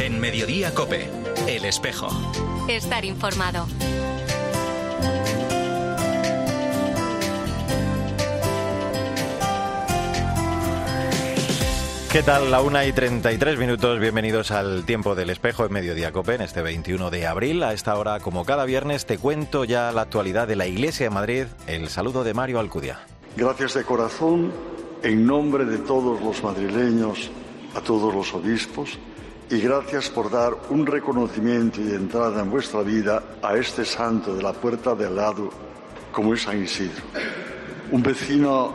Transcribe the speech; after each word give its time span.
En 0.00 0.20
Mediodía 0.20 0.74
Cope, 0.74 1.08
El 1.46 1.64
Espejo. 1.64 2.08
Estar 2.68 3.04
informado. 3.04 3.66
¿Qué 12.12 12.22
tal? 12.22 12.50
La 12.50 12.60
una 12.60 12.84
y 12.84 12.92
33 12.92 13.58
minutos. 13.58 13.98
Bienvenidos 13.98 14.50
al 14.50 14.84
tiempo 14.84 15.14
del 15.14 15.30
espejo 15.30 15.64
en 15.64 15.72
Mediodía 15.72 16.12
Cope 16.12 16.34
en 16.34 16.42
este 16.42 16.60
21 16.60 17.08
de 17.10 17.26
abril. 17.26 17.62
A 17.62 17.72
esta 17.72 17.96
hora, 17.96 18.20
como 18.20 18.44
cada 18.44 18.66
viernes, 18.66 19.06
te 19.06 19.16
cuento 19.16 19.64
ya 19.64 19.90
la 19.92 20.02
actualidad 20.02 20.46
de 20.46 20.56
la 20.56 20.66
Iglesia 20.66 21.06
de 21.06 21.10
Madrid. 21.10 21.46
El 21.66 21.88
saludo 21.88 22.22
de 22.22 22.34
Mario 22.34 22.60
Alcudia. 22.60 23.00
Gracias 23.34 23.72
de 23.72 23.84
corazón, 23.84 24.52
en 25.02 25.26
nombre 25.26 25.64
de 25.64 25.78
todos 25.78 26.20
los 26.22 26.42
madrileños, 26.42 27.30
a 27.74 27.80
todos 27.80 28.14
los 28.14 28.32
obispos, 28.34 28.98
y 29.50 29.60
gracias 29.60 30.08
por 30.08 30.30
dar 30.30 30.54
un 30.70 30.86
reconocimiento 30.86 31.80
y 31.80 31.90
entrada 31.90 32.40
en 32.40 32.50
vuestra 32.50 32.82
vida 32.82 33.22
a 33.42 33.56
este 33.56 33.84
santo 33.84 34.34
de 34.34 34.42
la 34.42 34.52
puerta 34.52 34.94
del 34.94 35.16
lado, 35.16 35.50
como 36.10 36.32
es 36.32 36.42
San 36.42 36.62
Isidro. 36.62 37.02
Un 37.90 38.02
vecino 38.02 38.72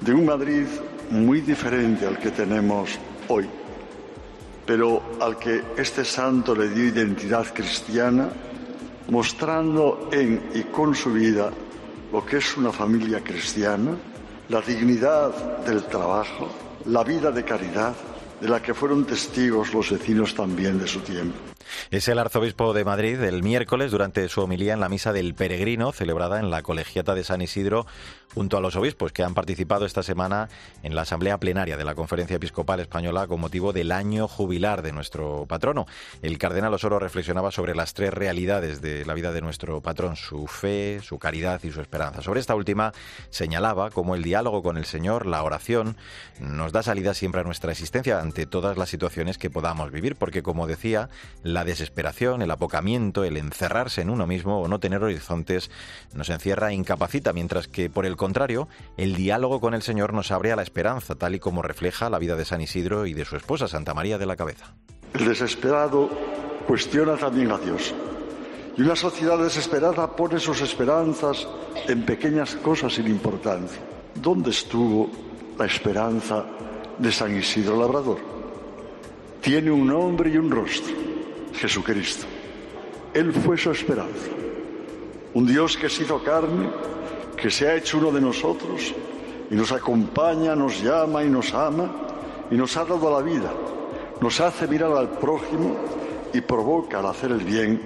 de 0.00 0.14
un 0.14 0.26
Madrid 0.26 0.66
muy 1.10 1.42
diferente 1.42 2.06
al 2.06 2.18
que 2.18 2.30
tenemos 2.30 2.98
hoy, 3.28 3.48
pero 4.66 5.00
al 5.20 5.38
que 5.38 5.62
este 5.76 6.04
santo 6.04 6.54
le 6.54 6.70
dio 6.70 6.86
identidad 6.86 7.46
cristiana, 7.54 8.30
mostrando 9.10 10.08
en 10.10 10.42
y 10.54 10.62
con 10.62 10.94
su 10.94 11.12
vida 11.12 11.50
lo 12.12 12.24
que 12.24 12.38
es 12.38 12.56
una 12.56 12.72
familia 12.72 13.20
cristiana, 13.22 13.92
la 14.48 14.60
dignidad 14.60 15.30
del 15.64 15.84
trabajo, 15.84 16.48
la 16.86 17.02
vida 17.02 17.30
de 17.30 17.44
caridad, 17.44 17.94
de 18.40 18.48
la 18.48 18.60
que 18.60 18.74
fueron 18.74 19.06
testigos 19.06 19.72
los 19.72 19.90
vecinos 19.90 20.34
también 20.34 20.78
de 20.78 20.86
su 20.86 21.00
tiempo. 21.00 21.36
Es 21.90 22.08
el 22.08 22.18
arzobispo 22.18 22.74
de 22.74 22.84
Madrid 22.84 23.20
el 23.22 23.42
miércoles 23.42 23.90
durante 23.90 24.28
su 24.28 24.42
homilía 24.42 24.74
en 24.74 24.80
la 24.80 24.88
misa 24.88 25.12
del 25.12 25.34
peregrino 25.34 25.92
celebrada 25.92 26.40
en 26.40 26.50
la 26.50 26.62
colegiata 26.62 27.14
de 27.14 27.24
San 27.24 27.40
Isidro 27.40 27.86
junto 28.34 28.56
a 28.56 28.60
los 28.60 28.76
obispos 28.76 29.12
que 29.12 29.22
han 29.22 29.34
participado 29.34 29.86
esta 29.86 30.02
semana 30.02 30.48
en 30.82 30.94
la 30.94 31.02
asamblea 31.02 31.38
plenaria 31.38 31.76
de 31.76 31.84
la 31.84 31.94
Conferencia 31.94 32.36
Episcopal 32.36 32.80
Española 32.80 33.26
con 33.26 33.40
motivo 33.40 33.72
del 33.72 33.92
año 33.92 34.26
jubilar 34.28 34.82
de 34.82 34.92
nuestro 34.92 35.46
patrono. 35.46 35.86
El 36.22 36.38
cardenal 36.38 36.74
Osoro 36.74 36.98
reflexionaba 36.98 37.50
sobre 37.50 37.74
las 37.74 37.94
tres 37.94 38.12
realidades 38.12 38.80
de 38.80 39.04
la 39.04 39.14
vida 39.14 39.32
de 39.32 39.40
nuestro 39.40 39.80
patrón, 39.80 40.16
su 40.16 40.46
fe, 40.46 41.00
su 41.02 41.18
caridad 41.18 41.62
y 41.62 41.70
su 41.70 41.80
esperanza. 41.80 42.22
Sobre 42.22 42.40
esta 42.40 42.54
última 42.54 42.92
señalaba 43.30 43.90
cómo 43.90 44.14
el 44.14 44.22
diálogo 44.22 44.62
con 44.62 44.76
el 44.76 44.84
Señor, 44.84 45.26
la 45.26 45.42
oración, 45.42 45.96
nos 46.40 46.72
da 46.72 46.82
salida 46.82 47.14
siempre 47.14 47.40
a 47.40 47.44
nuestra 47.44 47.72
existencia 47.72 48.20
ante 48.20 48.46
todas 48.46 48.76
las 48.76 48.88
situaciones 48.88 49.38
que 49.38 49.50
podamos 49.50 49.92
vivir, 49.92 50.16
porque 50.16 50.42
como 50.42 50.66
decía, 50.66 51.08
la 51.42 51.64
desesperación, 51.64 52.42
el 52.42 52.50
apocamiento, 52.50 53.24
el 53.24 53.36
encerrarse 53.36 54.00
en 54.00 54.10
uno 54.10 54.26
mismo 54.26 54.60
o 54.60 54.68
no 54.68 54.80
tener 54.80 55.02
horizontes 55.02 55.70
nos 56.12 56.30
encierra 56.30 56.70
e 56.70 56.74
incapacita, 56.74 57.32
mientras 57.32 57.68
que 57.68 57.90
por 57.90 58.06
el 58.06 58.16
contrario, 58.24 58.68
el 58.96 59.16
diálogo 59.16 59.60
con 59.60 59.74
el 59.74 59.82
Señor 59.82 60.14
nos 60.14 60.30
abre 60.30 60.50
a 60.50 60.56
la 60.56 60.62
esperanza, 60.62 61.14
tal 61.14 61.34
y 61.34 61.40
como 61.40 61.60
refleja 61.60 62.08
la 62.08 62.18
vida 62.18 62.36
de 62.36 62.46
San 62.46 62.62
Isidro 62.62 63.04
y 63.04 63.12
de 63.12 63.26
su 63.26 63.36
esposa 63.36 63.68
Santa 63.68 63.92
María 63.92 64.16
de 64.16 64.24
la 64.24 64.34
Cabeza. 64.34 64.72
El 65.12 65.26
desesperado 65.26 66.08
cuestiona 66.66 67.18
también 67.18 67.50
a 67.50 67.58
Dios. 67.58 67.94
Y 68.78 68.80
una 68.80 68.96
sociedad 68.96 69.38
desesperada 69.38 70.16
pone 70.16 70.40
sus 70.40 70.62
esperanzas 70.62 71.46
en 71.86 72.06
pequeñas 72.06 72.54
cosas 72.56 72.94
sin 72.94 73.08
importancia. 73.08 73.78
¿Dónde 74.14 74.50
estuvo 74.50 75.10
la 75.58 75.66
esperanza 75.66 76.46
de 76.96 77.12
San 77.12 77.36
Isidro 77.36 77.78
Labrador? 77.78 78.20
Tiene 79.42 79.70
un 79.70 79.86
nombre 79.86 80.30
y 80.30 80.38
un 80.38 80.50
rostro 80.50 80.94
Jesucristo. 81.52 82.24
Él 83.12 83.34
fue 83.34 83.58
su 83.58 83.70
esperanza. 83.70 84.30
Un 85.34 85.46
Dios 85.46 85.76
que 85.76 85.90
se 85.90 86.04
hizo 86.04 86.24
carne, 86.24 86.70
que 87.36 87.50
se 87.50 87.68
ha 87.68 87.74
hecho 87.74 87.98
uno 87.98 88.10
de 88.10 88.20
nosotros 88.20 88.94
y 89.50 89.54
nos 89.54 89.72
acompaña, 89.72 90.54
nos 90.54 90.82
llama 90.82 91.24
y 91.24 91.28
nos 91.28 91.52
ama 91.54 91.90
y 92.50 92.54
nos 92.54 92.76
ha 92.76 92.84
dado 92.84 93.10
la 93.10 93.22
vida. 93.24 93.52
Nos 94.20 94.40
hace 94.40 94.66
mirar 94.66 94.92
al 94.92 95.10
prójimo 95.10 95.76
y 96.32 96.40
provoca 96.40 96.98
al 96.98 97.06
hacer 97.06 97.32
el 97.32 97.44
bien, 97.44 97.80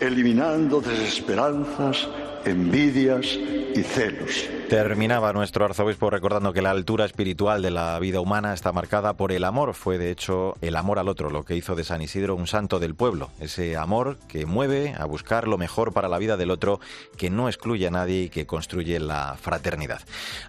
eliminando 0.00 0.80
desesperanzas, 0.80 2.08
envidias 2.46 3.26
y 3.74 3.82
celos. 3.82 4.48
Terminaba 4.68 5.32
nuestro 5.32 5.64
arzobispo 5.64 6.10
recordando 6.10 6.52
que 6.52 6.62
la 6.62 6.70
altura 6.70 7.04
espiritual 7.04 7.62
de 7.62 7.70
la 7.70 7.98
vida 7.98 8.20
humana 8.20 8.54
está 8.54 8.72
marcada 8.72 9.16
por 9.16 9.32
el 9.32 9.44
amor. 9.44 9.74
Fue 9.74 9.98
de 9.98 10.10
hecho 10.10 10.54
el 10.60 10.76
amor 10.76 10.98
al 10.98 11.08
otro 11.08 11.30
lo 11.30 11.44
que 11.44 11.56
hizo 11.56 11.74
de 11.74 11.84
San 11.84 12.02
Isidro 12.02 12.34
un 12.34 12.46
santo 12.46 12.78
del 12.78 12.94
pueblo. 12.94 13.30
Ese 13.40 13.76
amor 13.76 14.18
que 14.28 14.46
mueve 14.46 14.94
a 14.98 15.04
buscar 15.04 15.46
lo 15.46 15.58
mejor 15.58 15.92
para 15.92 16.08
la 16.08 16.18
vida 16.18 16.36
del 16.36 16.50
otro, 16.50 16.80
que 17.16 17.30
no 17.30 17.48
excluye 17.48 17.86
a 17.86 17.90
nadie 17.90 18.22
y 18.22 18.28
que 18.28 18.46
construye 18.46 18.98
la 18.98 19.36
fraternidad. 19.40 20.00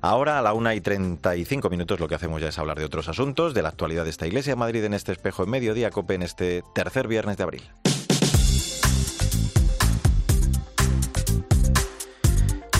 Ahora 0.01 0.39
a 0.39 0.41
la 0.41 0.53
una 0.53 0.73
y 0.75 0.81
35 0.81 1.69
minutos 1.69 1.99
lo 1.99 2.07
que 2.07 2.15
hacemos 2.15 2.41
ya 2.41 2.49
es 2.49 2.57
hablar 2.57 2.79
de 2.79 2.85
otros 2.85 3.09
asuntos, 3.09 3.53
de 3.53 3.61
la 3.61 3.69
actualidad 3.69 4.03
de 4.03 4.11
esta 4.11 4.27
iglesia 4.27 4.53
de 4.53 4.57
Madrid 4.57 4.83
en 4.83 4.93
este 4.93 5.11
espejo 5.11 5.43
en 5.43 5.49
mediodía, 5.49 5.91
COPE 5.91 6.15
en 6.15 6.23
este 6.23 6.63
tercer 6.73 7.07
viernes 7.07 7.37
de 7.37 7.43
abril. 7.43 7.63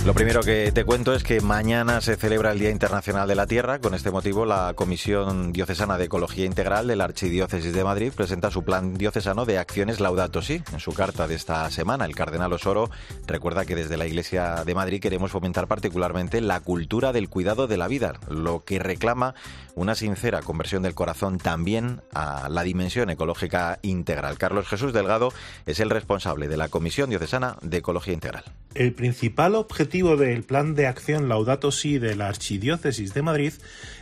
Lo 0.07 0.13
primero 0.13 0.39
que 0.39 0.71
te 0.71 0.85
cuento 0.85 1.13
es 1.13 1.21
que 1.21 1.41
mañana 1.41 1.99
se 1.99 2.15
celebra 2.15 2.53
el 2.53 2.59
Día 2.59 2.69
Internacional 2.69 3.27
de 3.27 3.35
la 3.35 3.45
Tierra. 3.45 3.79
Con 3.79 3.93
este 3.93 4.09
motivo, 4.09 4.45
la 4.45 4.73
Comisión 4.73 5.51
Diocesana 5.51 5.97
de 5.97 6.05
Ecología 6.05 6.45
Integral 6.45 6.87
de 6.87 6.95
la 6.95 7.03
Archidiócesis 7.03 7.73
de 7.73 7.83
Madrid 7.83 8.13
presenta 8.15 8.49
su 8.49 8.63
plan 8.63 8.93
diocesano 8.93 9.43
de 9.43 9.57
acciones 9.57 9.99
Laudato 9.99 10.41
Si. 10.41 10.63
En 10.71 10.79
su 10.79 10.93
carta 10.93 11.27
de 11.27 11.35
esta 11.35 11.69
semana, 11.71 12.05
el 12.05 12.15
cardenal 12.15 12.53
Osoro 12.53 12.89
recuerda 13.25 13.65
que 13.65 13.75
desde 13.75 13.97
la 13.97 14.07
Iglesia 14.07 14.63
de 14.63 14.75
Madrid 14.75 15.01
queremos 15.01 15.31
fomentar 15.31 15.67
particularmente 15.67 16.39
la 16.39 16.61
cultura 16.61 17.11
del 17.11 17.27
cuidado 17.27 17.67
de 17.67 17.75
la 17.75 17.89
vida, 17.89 18.13
lo 18.29 18.63
que 18.63 18.79
reclama 18.79 19.35
una 19.75 19.93
sincera 19.93 20.41
conversión 20.41 20.83
del 20.83 20.95
corazón 20.95 21.37
también 21.37 22.01
a 22.13 22.47
la 22.47 22.63
dimensión 22.63 23.09
ecológica 23.09 23.77
integral. 23.81 24.37
Carlos 24.37 24.69
Jesús 24.69 24.93
Delgado 24.93 25.33
es 25.65 25.81
el 25.81 25.89
responsable 25.89 26.47
de 26.47 26.55
la 26.55 26.69
Comisión 26.69 27.09
Diocesana 27.09 27.57
de 27.61 27.77
Ecología 27.79 28.13
Integral. 28.13 28.45
El 28.73 28.93
principal 28.93 29.55
objetivo 29.55 29.96
del 29.97 30.43
plan 30.43 30.75
de 30.75 30.85
acción 30.85 31.27
Laudato 31.27 31.71
Si 31.71 31.97
de 31.97 32.15
la 32.15 32.27
Archidiócesis 32.27 33.15
de 33.15 33.23
Madrid 33.23 33.53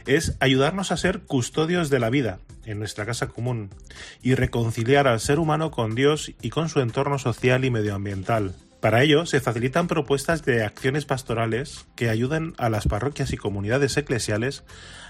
es 0.06 0.35
ayudarnos 0.41 0.91
a 0.91 0.97
ser 0.97 1.22
custodios 1.22 1.89
de 1.89 2.00
la 2.00 2.09
vida 2.09 2.39
en 2.66 2.79
nuestra 2.79 3.06
casa 3.06 3.28
común 3.28 3.69
y 4.22 4.35
reconciliar 4.35 5.07
al 5.07 5.22
ser 5.22 5.39
humano 5.39 5.72
con 5.72 5.95
Dios 5.95 6.34
y 6.41 6.50
con 6.50 6.67
su 6.67 6.81
entorno 6.81 7.17
social 7.17 7.63
y 7.63 7.72
medioambiental. 7.72 8.53
Para 8.81 9.03
ello, 9.03 9.25
se 9.25 9.39
facilitan 9.39 9.88
propuestas 9.88 10.44
de 10.44 10.66
acciones 10.66 11.05
pastorales 11.05 11.85
que 11.95 12.09
ayuden 12.09 12.55
a 12.57 12.69
las 12.69 12.88
parroquias 12.88 13.31
y 13.31 13.38
comunidades 13.38 13.95
eclesiales 13.95 14.63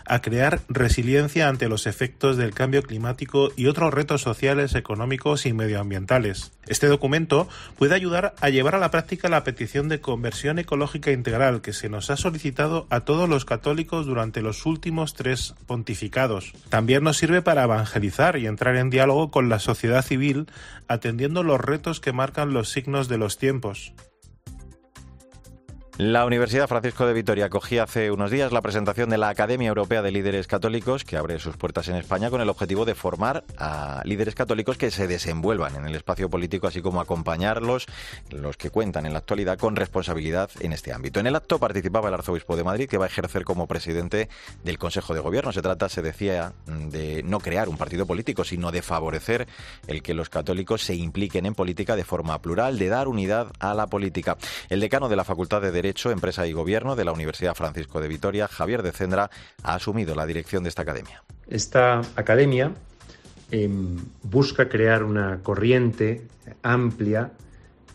a 0.05 0.21
crear 0.21 0.61
resiliencia 0.69 1.49
ante 1.49 1.69
los 1.69 1.87
efectos 1.87 2.37
del 2.37 2.53
cambio 2.53 2.83
climático 2.83 3.51
y 3.55 3.67
otros 3.67 3.93
retos 3.93 4.21
sociales, 4.21 4.75
económicos 4.75 5.45
y 5.45 5.53
medioambientales. 5.53 6.51
Este 6.67 6.87
documento 6.87 7.47
puede 7.77 7.95
ayudar 7.95 8.35
a 8.41 8.49
llevar 8.49 8.75
a 8.75 8.79
la 8.79 8.91
práctica 8.91 9.29
la 9.29 9.43
petición 9.43 9.89
de 9.89 10.01
conversión 10.01 10.59
ecológica 10.59 11.11
integral 11.11 11.61
que 11.61 11.73
se 11.73 11.89
nos 11.89 12.09
ha 12.09 12.17
solicitado 12.17 12.87
a 12.89 13.01
todos 13.01 13.29
los 13.29 13.45
católicos 13.45 14.05
durante 14.05 14.41
los 14.41 14.65
últimos 14.65 15.13
tres 15.13 15.55
pontificados. 15.67 16.53
También 16.69 17.03
nos 17.03 17.17
sirve 17.17 17.41
para 17.41 17.63
evangelizar 17.63 18.37
y 18.37 18.47
entrar 18.47 18.75
en 18.75 18.89
diálogo 18.89 19.31
con 19.31 19.49
la 19.49 19.59
sociedad 19.59 20.03
civil 20.03 20.47
atendiendo 20.87 21.43
los 21.43 21.59
retos 21.59 21.99
que 21.99 22.13
marcan 22.13 22.53
los 22.53 22.69
signos 22.69 23.07
de 23.07 23.17
los 23.17 23.37
tiempos. 23.37 23.93
La 25.97 26.25
Universidad 26.25 26.67
Francisco 26.67 27.07
de 27.07 27.13
Vitoria 27.13 27.45
acogía 27.45 27.83
hace 27.83 28.11
unos 28.11 28.29
días 28.29 28.51
la 28.51 28.61
presentación 28.61 29.09
de 29.09 29.17
la 29.17 29.29
Academia 29.29 29.69
Europea 29.69 30.01
de 30.01 30.11
Líderes 30.11 30.45
Católicos, 30.45 31.05
que 31.05 31.15
abre 31.15 31.39
sus 31.39 31.55
puertas 31.55 31.87
en 31.87 31.95
España 31.95 32.29
con 32.29 32.41
el 32.41 32.49
objetivo 32.49 32.83
de 32.83 32.95
formar 32.95 33.45
a 33.57 34.01
líderes 34.03 34.35
católicos 34.35 34.77
que 34.77 34.91
se 34.91 35.07
desenvuelvan 35.07 35.73
en 35.77 35.85
el 35.85 35.95
espacio 35.95 36.29
político, 36.29 36.67
así 36.67 36.81
como 36.81 36.99
acompañarlos, 36.99 37.85
los 38.29 38.57
que 38.57 38.71
cuentan 38.71 39.05
en 39.05 39.13
la 39.13 39.19
actualidad 39.19 39.57
con 39.57 39.77
responsabilidad 39.77 40.49
en 40.59 40.73
este 40.73 40.91
ámbito. 40.91 41.21
En 41.21 41.27
el 41.27 41.35
acto 41.37 41.59
participaba 41.59 42.09
el 42.09 42.15
arzobispo 42.15 42.57
de 42.57 42.65
Madrid, 42.65 42.89
que 42.89 42.97
va 42.97 43.05
a 43.05 43.07
ejercer 43.07 43.45
como 43.45 43.65
presidente 43.65 44.27
del 44.65 44.77
Consejo 44.77 45.13
de 45.13 45.21
Gobierno. 45.21 45.53
Se 45.53 45.61
trata, 45.61 45.87
se 45.87 46.01
decía, 46.01 46.51
de 46.67 47.23
no 47.23 47.39
crear 47.39 47.69
un 47.69 47.77
partido 47.77 48.05
político, 48.05 48.43
sino 48.43 48.73
de 48.73 48.81
favorecer 48.81 49.47
el 49.87 50.03
que 50.03 50.13
los 50.13 50.27
católicos 50.27 50.81
se 50.81 50.95
impliquen 50.95 51.45
en 51.45 51.55
política 51.55 51.95
de 51.95 52.03
forma 52.03 52.41
plural, 52.41 52.77
de 52.77 52.89
dar 52.89 53.07
unidad 53.07 53.53
a 53.59 53.73
la 53.73 53.87
política. 53.87 54.35
El 54.67 54.81
decano 54.81 55.07
de 55.07 55.15
la 55.15 55.23
Facultad 55.23 55.61
de 55.61 55.71
Derecho, 55.71 55.84
Empresa 56.11 56.47
y 56.47 56.53
Gobierno 56.53 56.95
de 56.95 57.05
la 57.05 57.11
Universidad 57.11 57.55
Francisco 57.55 58.01
de 58.01 58.07
Vitoria, 58.07 58.47
Javier 58.47 58.83
de 58.83 58.91
Cendra, 58.91 59.29
ha 59.63 59.75
asumido 59.75 60.15
la 60.15 60.25
dirección 60.25 60.63
de 60.63 60.69
esta 60.69 60.81
academia. 60.81 61.23
Esta 61.47 62.01
academia 62.15 62.71
em, 63.51 63.97
busca 64.23 64.67
crear 64.67 65.03
una 65.03 65.39
corriente 65.43 66.27
amplia 66.63 67.31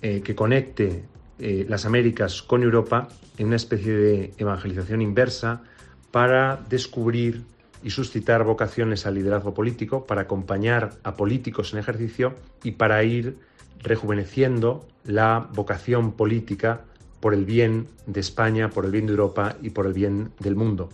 eh, 0.02 0.20
que 0.22 0.34
conecte 0.34 1.04
eh, 1.38 1.66
las 1.68 1.84
Américas 1.86 2.42
con 2.42 2.62
Europa 2.62 3.08
en 3.38 3.48
una 3.48 3.56
especie 3.56 3.92
de 3.92 4.34
evangelización 4.38 5.02
inversa 5.02 5.62
para 6.10 6.60
descubrir 6.68 7.42
y 7.82 7.90
suscitar 7.90 8.44
vocaciones 8.44 9.06
al 9.06 9.14
liderazgo 9.14 9.54
político, 9.54 10.06
para 10.06 10.22
acompañar 10.22 10.90
a 11.02 11.16
políticos 11.16 11.72
en 11.72 11.78
ejercicio 11.78 12.34
y 12.62 12.72
para 12.72 13.02
ir 13.04 13.38
rejuveneciendo 13.78 14.86
la 15.04 15.48
vocación 15.54 16.12
política 16.12 16.84
por 17.20 17.34
el 17.34 17.44
bien 17.44 17.86
de 18.06 18.20
España, 18.20 18.70
por 18.70 18.84
el 18.84 18.90
bien 18.90 19.06
de 19.06 19.12
Europa 19.12 19.56
y 19.62 19.70
por 19.70 19.86
el 19.86 19.92
bien 19.92 20.32
del 20.40 20.56
mundo. 20.56 20.88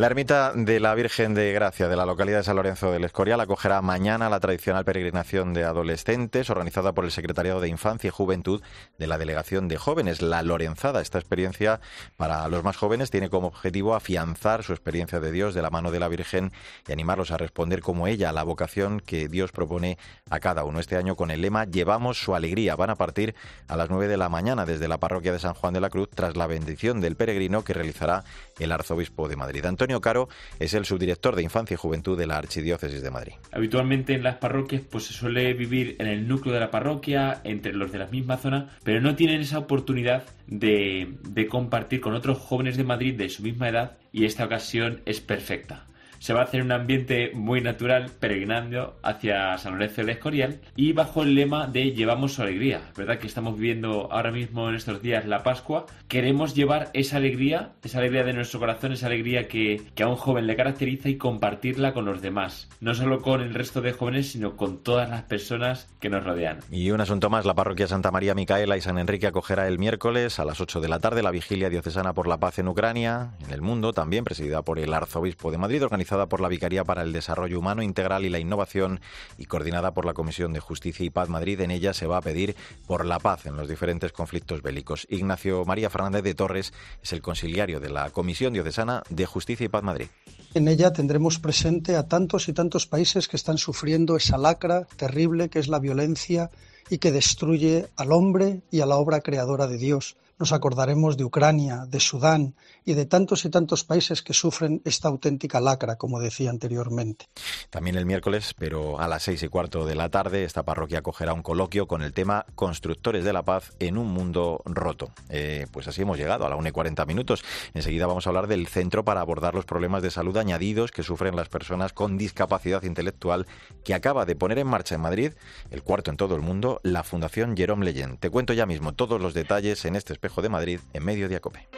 La 0.00 0.06
ermita 0.06 0.54
de 0.54 0.80
la 0.80 0.94
Virgen 0.94 1.34
de 1.34 1.52
Gracia 1.52 1.86
de 1.86 1.94
la 1.94 2.06
localidad 2.06 2.38
de 2.38 2.44
San 2.44 2.56
Lorenzo 2.56 2.90
del 2.90 3.04
Escorial 3.04 3.38
acogerá 3.38 3.82
mañana 3.82 4.30
la 4.30 4.40
tradicional 4.40 4.82
peregrinación 4.82 5.52
de 5.52 5.64
adolescentes 5.64 6.48
organizada 6.48 6.94
por 6.94 7.04
el 7.04 7.10
Secretariado 7.10 7.60
de 7.60 7.68
Infancia 7.68 8.08
y 8.08 8.10
Juventud 8.10 8.62
de 8.96 9.06
la 9.06 9.18
Delegación 9.18 9.68
de 9.68 9.76
Jóvenes, 9.76 10.22
la 10.22 10.40
Lorenzada. 10.40 11.02
Esta 11.02 11.18
experiencia 11.18 11.82
para 12.16 12.48
los 12.48 12.64
más 12.64 12.78
jóvenes 12.78 13.10
tiene 13.10 13.28
como 13.28 13.48
objetivo 13.48 13.94
afianzar 13.94 14.62
su 14.62 14.72
experiencia 14.72 15.20
de 15.20 15.32
Dios 15.32 15.54
de 15.54 15.60
la 15.60 15.68
mano 15.68 15.90
de 15.90 16.00
la 16.00 16.08
Virgen 16.08 16.50
y 16.88 16.92
animarlos 16.92 17.30
a 17.30 17.36
responder 17.36 17.82
como 17.82 18.06
ella 18.06 18.30
a 18.30 18.32
la 18.32 18.42
vocación 18.42 19.00
que 19.00 19.28
Dios 19.28 19.52
propone 19.52 19.98
a 20.30 20.40
cada 20.40 20.64
uno. 20.64 20.80
Este 20.80 20.96
año 20.96 21.14
con 21.14 21.30
el 21.30 21.42
lema 21.42 21.66
Llevamos 21.66 22.18
su 22.18 22.34
alegría. 22.34 22.74
Van 22.74 22.88
a 22.88 22.96
partir 22.96 23.34
a 23.68 23.76
las 23.76 23.90
9 23.90 24.08
de 24.08 24.16
la 24.16 24.30
mañana 24.30 24.64
desde 24.64 24.88
la 24.88 24.96
parroquia 24.96 25.32
de 25.32 25.40
San 25.40 25.52
Juan 25.52 25.74
de 25.74 25.82
la 25.82 25.90
Cruz 25.90 26.08
tras 26.08 26.38
la 26.38 26.46
bendición 26.46 27.02
del 27.02 27.16
peregrino 27.16 27.64
que 27.64 27.74
realizará 27.74 28.24
el 28.58 28.72
arzobispo 28.72 29.28
de 29.28 29.36
Madrid. 29.36 29.66
Antonio 29.66 29.89
Caro 29.98 30.28
es 30.58 30.74
el 30.74 30.84
subdirector 30.84 31.34
de 31.34 31.42
Infancia 31.42 31.74
y 31.74 31.78
Juventud 31.78 32.18
de 32.18 32.26
la 32.26 32.36
Archidiócesis 32.36 33.02
de 33.02 33.10
Madrid. 33.10 33.32
Habitualmente 33.50 34.14
en 34.14 34.22
las 34.22 34.36
parroquias 34.36 34.82
pues 34.82 35.06
se 35.06 35.12
suele 35.12 35.52
vivir 35.54 35.96
en 35.98 36.06
el 36.06 36.28
núcleo 36.28 36.54
de 36.54 36.60
la 36.60 36.70
parroquia, 36.70 37.40
entre 37.44 37.72
los 37.72 37.90
de 37.90 37.98
la 37.98 38.06
misma 38.06 38.36
zona, 38.36 38.76
pero 38.84 39.00
no 39.00 39.16
tienen 39.16 39.40
esa 39.40 39.58
oportunidad 39.58 40.24
de 40.46 41.46
compartir 41.50 42.00
con 42.00 42.14
otros 42.14 42.38
jóvenes 42.38 42.76
de 42.76 42.84
Madrid 42.84 43.16
de 43.16 43.28
su 43.28 43.42
misma 43.42 43.68
edad 43.68 43.98
y 44.12 44.24
esta 44.24 44.44
ocasión 44.44 45.00
es 45.06 45.20
perfecta 45.20 45.89
se 46.20 46.34
va 46.34 46.42
a 46.42 46.44
hacer 46.44 46.62
un 46.62 46.70
ambiente 46.70 47.32
muy 47.34 47.62
natural 47.62 48.10
peregrinando 48.20 48.98
hacia 49.02 49.56
San 49.56 49.72
Lorenzo 49.72 50.02
del 50.02 50.10
Escorial 50.10 50.60
y 50.76 50.92
bajo 50.92 51.22
el 51.22 51.34
lema 51.34 51.66
de 51.66 51.92
llevamos 51.92 52.34
su 52.34 52.42
alegría, 52.42 52.82
¿verdad? 52.94 53.18
Que 53.18 53.26
estamos 53.26 53.56
viviendo 53.56 54.12
ahora 54.12 54.30
mismo 54.30 54.68
en 54.68 54.74
estos 54.74 55.00
días 55.00 55.24
la 55.24 55.42
Pascua. 55.42 55.86
Queremos 56.08 56.54
llevar 56.54 56.90
esa 56.92 57.16
alegría, 57.16 57.72
esa 57.82 57.98
alegría 57.98 58.22
de 58.22 58.34
nuestro 58.34 58.60
corazón, 58.60 58.92
esa 58.92 59.06
alegría 59.06 59.48
que, 59.48 59.80
que 59.94 60.02
a 60.02 60.08
un 60.08 60.16
joven 60.16 60.46
le 60.46 60.56
caracteriza 60.56 61.08
y 61.08 61.16
compartirla 61.16 61.94
con 61.94 62.04
los 62.04 62.20
demás. 62.20 62.68
No 62.80 62.94
solo 62.94 63.22
con 63.22 63.40
el 63.40 63.54
resto 63.54 63.80
de 63.80 63.92
jóvenes, 63.92 64.30
sino 64.30 64.56
con 64.56 64.82
todas 64.82 65.08
las 65.08 65.22
personas 65.22 65.88
que 66.00 66.10
nos 66.10 66.22
rodean. 66.22 66.58
Y 66.70 66.90
un 66.90 67.00
asunto 67.00 67.30
más, 67.30 67.46
la 67.46 67.54
parroquia 67.54 67.88
Santa 67.88 68.10
María 68.10 68.34
Micaela 68.34 68.76
y 68.76 68.82
San 68.82 68.98
Enrique 68.98 69.26
acogerá 69.26 69.66
el 69.66 69.78
miércoles 69.78 70.38
a 70.38 70.44
las 70.44 70.60
8 70.60 70.82
de 70.82 70.88
la 70.88 70.98
tarde 70.98 71.22
la 71.22 71.30
vigilia 71.30 71.70
diocesana 71.70 72.12
por 72.12 72.28
la 72.28 72.38
paz 72.38 72.58
en 72.58 72.68
Ucrania, 72.68 73.30
en 73.42 73.52
el 73.52 73.62
mundo, 73.62 73.94
también 73.94 74.24
presidida 74.24 74.60
por 74.60 74.78
el 74.78 74.92
arzobispo 74.92 75.50
de 75.50 75.56
Madrid, 75.56 75.82
organizada 75.82 76.09
por 76.10 76.40
la 76.40 76.48
Vicaría 76.48 76.84
para 76.84 77.02
el 77.02 77.12
Desarrollo 77.12 77.58
Humano 77.58 77.82
Integral 77.82 78.24
y 78.24 78.30
la 78.30 78.40
Innovación 78.40 79.00
y 79.38 79.44
coordinada 79.44 79.94
por 79.94 80.04
la 80.04 80.12
Comisión 80.12 80.52
de 80.52 80.58
Justicia 80.58 81.06
y 81.06 81.10
Paz 81.10 81.28
Madrid. 81.28 81.60
En 81.60 81.70
ella 81.70 81.94
se 81.94 82.06
va 82.06 82.16
a 82.16 82.20
pedir 82.20 82.56
por 82.86 83.06
la 83.06 83.20
paz 83.20 83.46
en 83.46 83.56
los 83.56 83.68
diferentes 83.68 84.12
conflictos 84.12 84.60
bélicos. 84.60 85.06
Ignacio 85.08 85.64
María 85.64 85.88
Fernández 85.88 86.24
de 86.24 86.34
Torres 86.34 86.72
es 87.02 87.12
el 87.12 87.22
conciliario 87.22 87.78
de 87.78 87.90
la 87.90 88.10
Comisión 88.10 88.52
Diocesana 88.52 89.04
de 89.08 89.24
Justicia 89.24 89.66
y 89.66 89.68
Paz 89.68 89.84
Madrid. 89.84 90.08
En 90.52 90.66
ella 90.66 90.92
tendremos 90.92 91.38
presente 91.38 91.94
a 91.94 92.08
tantos 92.08 92.48
y 92.48 92.52
tantos 92.52 92.86
países 92.86 93.28
que 93.28 93.36
están 93.36 93.56
sufriendo 93.56 94.16
esa 94.16 94.36
lacra 94.36 94.86
terrible 94.96 95.48
que 95.48 95.60
es 95.60 95.68
la 95.68 95.78
violencia 95.78 96.50
y 96.90 96.98
que 96.98 97.12
destruye 97.12 97.86
al 97.96 98.10
hombre 98.10 98.62
y 98.72 98.80
a 98.80 98.86
la 98.86 98.96
obra 98.96 99.20
creadora 99.20 99.68
de 99.68 99.78
Dios 99.78 100.16
nos 100.40 100.52
acordaremos 100.52 101.18
de 101.18 101.24
Ucrania, 101.24 101.84
de 101.86 102.00
Sudán 102.00 102.54
y 102.86 102.94
de 102.94 103.04
tantos 103.04 103.44
y 103.44 103.50
tantos 103.50 103.84
países 103.84 104.22
que 104.22 104.32
sufren 104.32 104.80
esta 104.86 105.08
auténtica 105.08 105.60
lacra, 105.60 105.96
como 105.96 106.18
decía 106.18 106.48
anteriormente. 106.48 107.26
También 107.68 107.96
el 107.96 108.06
miércoles, 108.06 108.54
pero 108.58 108.98
a 108.98 109.06
las 109.06 109.22
seis 109.22 109.42
y 109.42 109.48
cuarto 109.48 109.84
de 109.84 109.94
la 109.94 110.08
tarde, 110.08 110.44
esta 110.44 110.62
parroquia 110.62 111.00
acogerá 111.00 111.34
un 111.34 111.42
coloquio 111.42 111.86
con 111.86 112.00
el 112.00 112.14
tema 112.14 112.46
Constructores 112.54 113.22
de 113.22 113.34
la 113.34 113.42
Paz 113.42 113.72
en 113.80 113.98
un 113.98 114.08
mundo 114.08 114.62
roto. 114.64 115.10
Eh, 115.28 115.66
pues 115.72 115.86
así 115.88 116.00
hemos 116.02 116.16
llegado 116.16 116.46
a 116.46 116.48
la 116.48 116.56
1 116.56 116.70
y 116.70 116.72
40 116.72 117.04
minutos. 117.04 117.44
Enseguida 117.74 118.06
vamos 118.06 118.26
a 118.26 118.30
hablar 118.30 118.46
del 118.46 118.66
centro 118.66 119.04
para 119.04 119.20
abordar 119.20 119.54
los 119.54 119.66
problemas 119.66 120.02
de 120.02 120.10
salud 120.10 120.38
añadidos 120.38 120.90
que 120.90 121.02
sufren 121.02 121.36
las 121.36 121.50
personas 121.50 121.92
con 121.92 122.16
discapacidad 122.16 122.82
intelectual 122.84 123.46
que 123.84 123.92
acaba 123.92 124.24
de 124.24 124.36
poner 124.36 124.58
en 124.58 124.68
marcha 124.68 124.94
en 124.94 125.02
Madrid, 125.02 125.32
el 125.70 125.82
cuarto 125.82 126.10
en 126.10 126.16
todo 126.16 126.34
el 126.34 126.40
mundo, 126.40 126.80
la 126.82 127.04
Fundación 127.04 127.58
Jerome 127.58 127.84
Leyen. 127.84 128.16
Te 128.16 128.30
cuento 128.30 128.54
ya 128.54 128.64
mismo 128.64 128.94
todos 128.94 129.20
los 129.20 129.34
detalles 129.34 129.84
en 129.84 129.96
este 129.96 130.14
espejo 130.14 130.29
de 130.36 130.48
Madrid 130.48 130.80
en 130.92 131.04
Mediodía 131.04 131.40
Cope. 131.40 131.68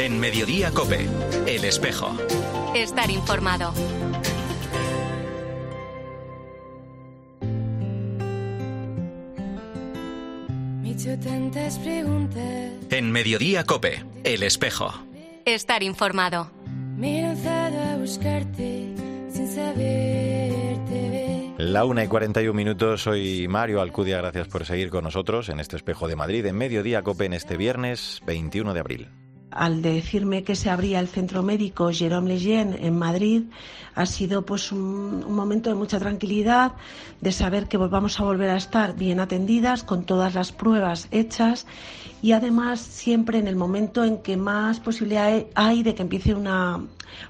En 0.00 0.18
Mediodía 0.18 0.70
Cope, 0.70 1.06
El 1.46 1.64
Espejo. 1.64 2.16
Estar 2.74 3.10
informado. 3.10 3.72
En 12.90 13.12
Mediodía 13.12 13.64
Cope, 13.64 14.04
El 14.24 14.42
Espejo. 14.42 14.92
Estar 15.44 15.82
informado. 15.82 16.50
sin 19.32 19.48
la 21.58 21.84
una 21.84 22.02
y 22.02 22.08
41 22.08 22.52
minutos, 22.52 23.02
soy 23.02 23.46
Mario 23.48 23.80
Alcudia, 23.80 24.18
gracias 24.18 24.48
por 24.48 24.64
seguir 24.64 24.90
con 24.90 25.04
nosotros 25.04 25.48
en 25.48 25.60
este 25.60 25.76
espejo 25.76 26.08
de 26.08 26.16
Madrid, 26.16 26.44
en 26.46 26.56
Mediodía 26.56 27.02
Cope, 27.02 27.26
en 27.26 27.32
este 27.32 27.56
viernes 27.56 28.20
21 28.26 28.74
de 28.74 28.80
abril. 28.80 29.08
Al 29.52 29.82
decirme 29.82 30.42
que 30.42 30.56
se 30.56 30.68
abría 30.68 30.98
el 30.98 31.06
centro 31.06 31.44
médico 31.44 31.92
Jérôme 31.92 32.26
Lejeune 32.26 32.84
en 32.84 32.98
Madrid, 32.98 33.42
ha 33.94 34.04
sido 34.04 34.44
pues 34.44 34.72
un, 34.72 35.32
momento 35.32 35.70
de 35.70 35.76
mucha 35.76 36.00
tranquilidad, 36.00 36.72
de 37.20 37.30
saber 37.30 37.68
que 37.68 37.76
vamos 37.76 38.18
a 38.18 38.24
volver 38.24 38.50
a 38.50 38.56
estar 38.56 38.96
bien 38.96 39.20
atendidas, 39.20 39.84
con 39.84 40.04
todas 40.04 40.34
las 40.34 40.50
pruebas 40.50 41.06
hechas 41.12 41.68
y 42.20 42.32
además 42.32 42.80
siempre 42.80 43.38
en 43.38 43.46
el 43.46 43.54
momento 43.54 44.02
en 44.02 44.18
que 44.22 44.36
más 44.36 44.80
posibilidad 44.80 45.44
hay 45.54 45.82
de 45.84 45.94
que 45.94 46.02
empiece 46.02 46.34
una, 46.34 46.80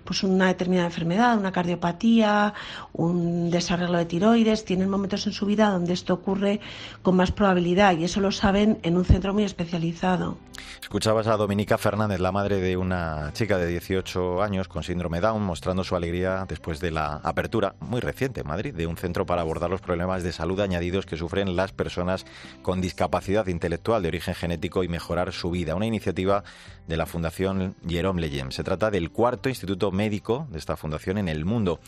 pues 0.04 0.22
una 0.22 0.48
determinada 0.48 0.86
enfermedad, 0.86 1.38
una 1.38 1.52
cardiopatía, 1.52 2.54
un 2.92 3.50
desarreglo 3.50 3.98
de 3.98 4.06
tiroides, 4.06 4.64
tienen 4.64 4.88
momentos 4.88 5.26
en 5.26 5.32
su 5.32 5.46
vida 5.46 5.70
donde 5.70 5.92
esto 5.92 6.14
ocurre 6.14 6.60
con 7.02 7.16
más 7.16 7.32
probabilidad 7.32 7.96
y 7.96 8.04
eso 8.04 8.20
lo 8.20 8.32
saben 8.32 8.78
en 8.82 8.96
un 8.96 9.04
centro 9.04 9.34
muy 9.34 9.44
especializado. 9.44 10.38
Escuchabas 10.80 11.26
a 11.26 11.36
Dominica 11.36 11.78
Fernández, 11.78 12.20
la 12.20 12.32
madre 12.32 12.60
de 12.60 12.76
una 12.76 13.30
chica 13.32 13.58
de 13.58 13.66
18 13.66 14.42
años 14.42 14.68
con 14.68 14.82
síndrome 14.82 15.20
Down, 15.20 15.42
mostrando 15.42 15.82
su 15.82 15.96
alegría 15.96 16.44
después 16.48 16.80
de 16.80 16.90
la 16.90 17.16
apertura 17.22 17.74
muy 17.80 18.00
reciente 18.00 18.40
en 18.40 18.48
Madrid 18.48 18.74
de 18.74 18.86
un 18.86 18.96
centro 18.96 19.26
para 19.26 19.42
abordar 19.42 19.70
los 19.70 19.80
problemas 19.80 20.22
de 20.22 20.32
salud 20.32 20.60
añadidos 20.60 21.06
que 21.06 21.16
sufren 21.16 21.56
las 21.56 21.72
personas 21.72 22.26
con 22.62 22.80
discapacidad 22.80 23.46
intelectual 23.46 24.02
de 24.02 24.08
origen 24.08 24.34
genético 24.34 24.84
y 24.84 24.88
mejorar 24.88 25.32
su 25.32 25.50
vida. 25.50 25.74
Una 25.74 25.86
iniciativa 25.86 26.44
de 26.86 26.96
la 26.96 27.06
Fundación 27.06 27.74
Jerome 27.86 28.20
Leyen. 28.20 28.52
Se 28.52 28.62
trata 28.62 28.90
del 28.90 29.10
cuarto 29.10 29.48
instituto 29.48 29.73
médico 29.92 30.46
de 30.50 30.58
esta 30.58 30.76
fundación 30.76 31.18
en 31.18 31.28
el 31.28 31.44
mundo. 31.44 31.80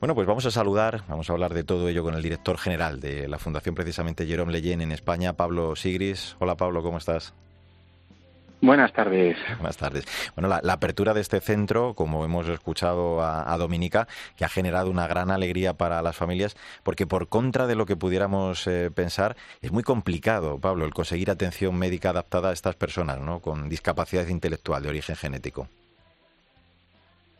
Bueno, 0.00 0.14
pues 0.14 0.26
vamos 0.26 0.46
a 0.46 0.50
saludar, 0.50 1.02
vamos 1.08 1.28
a 1.28 1.32
hablar 1.32 1.54
de 1.54 1.64
todo 1.64 1.88
ello 1.88 2.02
con 2.02 2.14
el 2.14 2.22
director 2.22 2.58
general 2.58 3.00
de 3.00 3.28
la 3.28 3.38
Fundación 3.38 3.74
precisamente 3.74 4.26
Jerome 4.26 4.52
Leyen 4.52 4.80
en 4.80 4.92
España, 4.92 5.32
Pablo 5.34 5.76
Sigris. 5.76 6.36
Hola 6.38 6.56
Pablo, 6.56 6.82
¿cómo 6.82 6.98
estás? 6.98 7.34
Buenas 8.62 8.92
tardes. 8.92 9.36
Buenas 9.58 9.76
tardes. 9.76 10.04
Bueno, 10.36 10.48
la, 10.62 10.72
apertura 10.72 11.12
de 11.14 11.20
este 11.20 11.40
centro, 11.40 11.94
como 11.94 12.24
hemos 12.24 12.48
escuchado 12.48 13.20
a, 13.20 13.52
a, 13.52 13.58
Dominica, 13.58 14.06
que 14.36 14.44
ha 14.44 14.48
generado 14.48 14.88
una 14.88 15.08
gran 15.08 15.32
alegría 15.32 15.74
para 15.74 16.00
las 16.00 16.14
familias, 16.14 16.56
porque 16.84 17.04
por 17.04 17.26
contra 17.26 17.66
de 17.66 17.74
lo 17.74 17.86
que 17.86 17.96
pudiéramos 17.96 18.68
eh, 18.68 18.92
pensar, 18.94 19.36
es 19.62 19.72
muy 19.72 19.82
complicado, 19.82 20.60
Pablo, 20.60 20.84
el 20.84 20.94
conseguir 20.94 21.28
atención 21.28 21.76
médica 21.76 22.10
adaptada 22.10 22.50
a 22.50 22.52
estas 22.52 22.76
personas, 22.76 23.18
¿no? 23.18 23.40
Con 23.40 23.68
discapacidad 23.68 24.28
intelectual 24.28 24.84
de 24.84 24.90
origen 24.90 25.16
genético. 25.16 25.66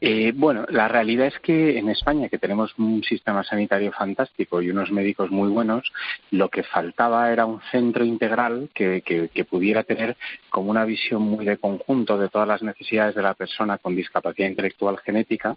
Eh, 0.04 0.32
bueno, 0.34 0.66
la 0.68 0.88
realidad 0.88 1.28
es 1.28 1.38
que 1.38 1.78
en 1.78 1.88
España, 1.88 2.28
que 2.28 2.36
tenemos 2.36 2.76
un 2.76 3.04
sistema 3.04 3.44
sanitario 3.44 3.92
fantástico 3.92 4.60
y 4.60 4.68
unos 4.68 4.90
médicos 4.90 5.30
muy 5.30 5.48
buenos, 5.48 5.92
lo 6.32 6.48
que 6.48 6.64
faltaba 6.64 7.32
era 7.32 7.46
un 7.46 7.60
centro 7.70 8.04
integral 8.04 8.68
que, 8.74 9.00
pudiera 9.48 9.84
tener 9.84 10.16
como 10.50 10.72
una 10.72 10.84
visión 10.84 11.22
muy 11.22 11.44
de 11.44 11.56
conjunto 11.56 12.18
de 12.18 12.28
todas 12.28 12.48
las 12.48 12.64
necesidades 12.64 13.14
de 13.14 13.22
la 13.22 13.34
persona 13.34 13.78
con 13.78 13.94
discapacidad 13.94 14.48
intelectual 14.48 14.98
genética. 14.98 15.54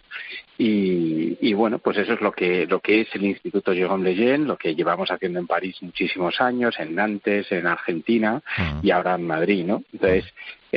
Y, 0.60 1.52
bueno, 1.56 1.80
pues 1.80 1.98
eso 1.98 2.14
es 2.14 2.22
lo 2.22 2.32
que, 2.32 2.68
lo 2.68 2.82
que 2.82 3.02
es 3.02 3.08
el 3.16 3.25
Instituto 3.25 3.74
Jérôme 3.74 4.04
Lejeune, 4.04 4.46
lo 4.46 4.58
que 4.58 4.75
llevamos 4.75 5.10
haciendo 5.10 5.40
en 5.40 5.48
París 5.48 5.78
muchísimos 5.82 6.40
años, 6.40 6.75
en 6.78 6.94
Nantes, 6.94 7.52
en 7.52 7.66
Argentina 7.66 8.44
y 8.84 8.92
ahora 8.92 9.16
en 9.16 9.25
Madrid, 9.25 9.66
¿no? 9.66 9.82
Entonces, 9.92 10.25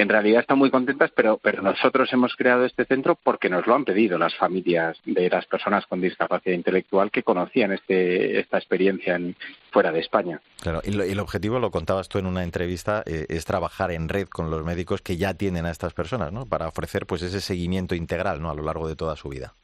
en 0.00 0.08
realidad 0.08 0.42
están 0.42 0.58
muy 0.58 0.70
contentas, 0.70 1.10
pero, 1.14 1.40
nosotros 1.60 2.12
hemos 2.12 2.36
creado 2.36 2.64
este 2.64 2.84
centro 2.84 3.16
porque 3.16 3.48
nos 3.48 3.66
lo 3.66 3.74
han 3.74 3.84
pedido 3.84 4.16
las 4.16 4.34
familias 4.36 4.96
de 5.04 5.28
las 5.28 5.44
personas 5.46 5.86
con 5.86 6.00
discapacidad 6.00 6.54
intelectual 6.54 7.10
que 7.10 7.24
conocían 7.24 7.72
este, 7.72 8.38
esta 8.38 8.58
experiencia 8.58 9.16
en, 9.16 9.34
fuera 9.72 9.90
de 9.90 9.98
España. 9.98 10.40
Claro, 10.60 10.80
y, 10.84 10.90
el 10.98 11.18
objetivo, 11.18 11.58
lo 11.58 11.72
contabas 11.72 12.08
tú 12.08 12.18
en 12.18 12.26
una 12.26 12.44
entrevista, 12.44 13.02
eh, 13.06 13.26
es 13.28 13.44
trabajar 13.44 13.90
en 13.90 14.08
red 14.08 14.28
con 14.28 14.50
los 14.50 14.64
médicos 14.64 15.02
que 15.02 15.16
ya 15.16 15.34
tienen 15.34 15.66
a 15.66 15.70
estas 15.70 15.94
personas, 15.94 16.32
¿no? 16.32 16.46
Para 16.46 16.68
ofrecer 16.68 17.04
pues 17.04 17.22
ese 17.22 17.40
seguimiento 17.40 17.96
integral, 17.96 18.40
¿no? 18.40 18.50
A 18.50 18.54
lo 18.54 18.62
largo 18.62 18.86
de 18.86 18.94
toda 18.94 19.16
su 19.16 19.28
vida. 19.28 19.54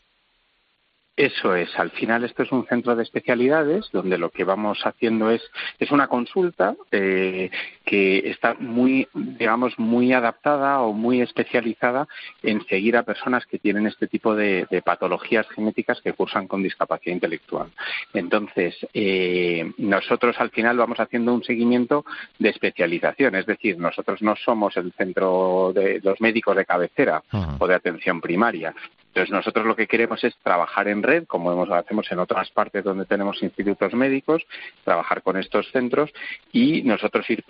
Eso 1.16 1.54
es, 1.54 1.78
al 1.78 1.92
final 1.92 2.24
esto 2.24 2.42
es 2.42 2.50
un 2.50 2.66
centro 2.66 2.96
de 2.96 3.04
especialidades 3.04 3.88
donde 3.92 4.18
lo 4.18 4.30
que 4.30 4.42
vamos 4.42 4.80
haciendo 4.84 5.30
es, 5.30 5.42
es 5.78 5.92
una 5.92 6.08
consulta 6.08 6.74
eh, 6.90 7.50
que 7.84 8.30
está 8.30 8.54
muy, 8.58 9.06
digamos, 9.14 9.78
muy 9.78 10.12
adaptada 10.12 10.80
o 10.80 10.92
muy 10.92 11.20
especializada 11.20 12.08
en 12.42 12.66
seguir 12.66 12.96
a 12.96 13.04
personas 13.04 13.46
que 13.46 13.60
tienen 13.60 13.86
este 13.86 14.08
tipo 14.08 14.34
de, 14.34 14.66
patologías 14.84 15.48
genéticas 15.50 16.00
que 16.00 16.14
cursan 16.14 16.48
con 16.48 16.64
discapacidad 16.64 17.14
intelectual. 17.14 17.68
Entonces, 18.12 18.74
eh, 18.92 19.72
nosotros 19.78 20.34
al 20.40 20.50
final 20.50 20.76
vamos 20.76 20.98
haciendo 20.98 21.32
un 21.32 21.44
seguimiento 21.44 22.04
de 22.40 22.48
especialización, 22.48 23.36
es 23.36 23.46
decir, 23.46 23.78
nosotros 23.78 24.20
no 24.20 24.34
somos 24.34 24.76
el 24.76 24.92
centro 24.92 25.72
de 25.72 26.00
los 26.02 26.20
médicos 26.20 26.56
de 26.56 26.66
cabecera 26.66 27.22
o 27.60 27.68
de 27.68 27.74
atención 27.74 28.20
primaria, 28.20 28.74
entonces 29.14 29.30
nosotros 29.30 29.64
lo 29.64 29.76
que 29.76 29.86
queremos 29.86 30.24
es 30.24 30.34
trabajar 30.42 30.88
en 30.88 31.00
red, 31.00 31.24
como 31.28 31.52
hemos, 31.52 31.70
hacemos 31.70 32.10
en 32.10 32.18
otras 32.18 32.50
partes 32.50 32.82
donde 32.82 33.04
tenemos 33.04 33.40
institutos 33.44 33.94
médicos, 33.94 34.42
trabajar 34.82 35.22
con 35.22 35.36
estos 35.36 35.70
centros 35.70 36.10
y 36.52 36.82
nosotros 36.82 37.24
ir, 37.30 37.44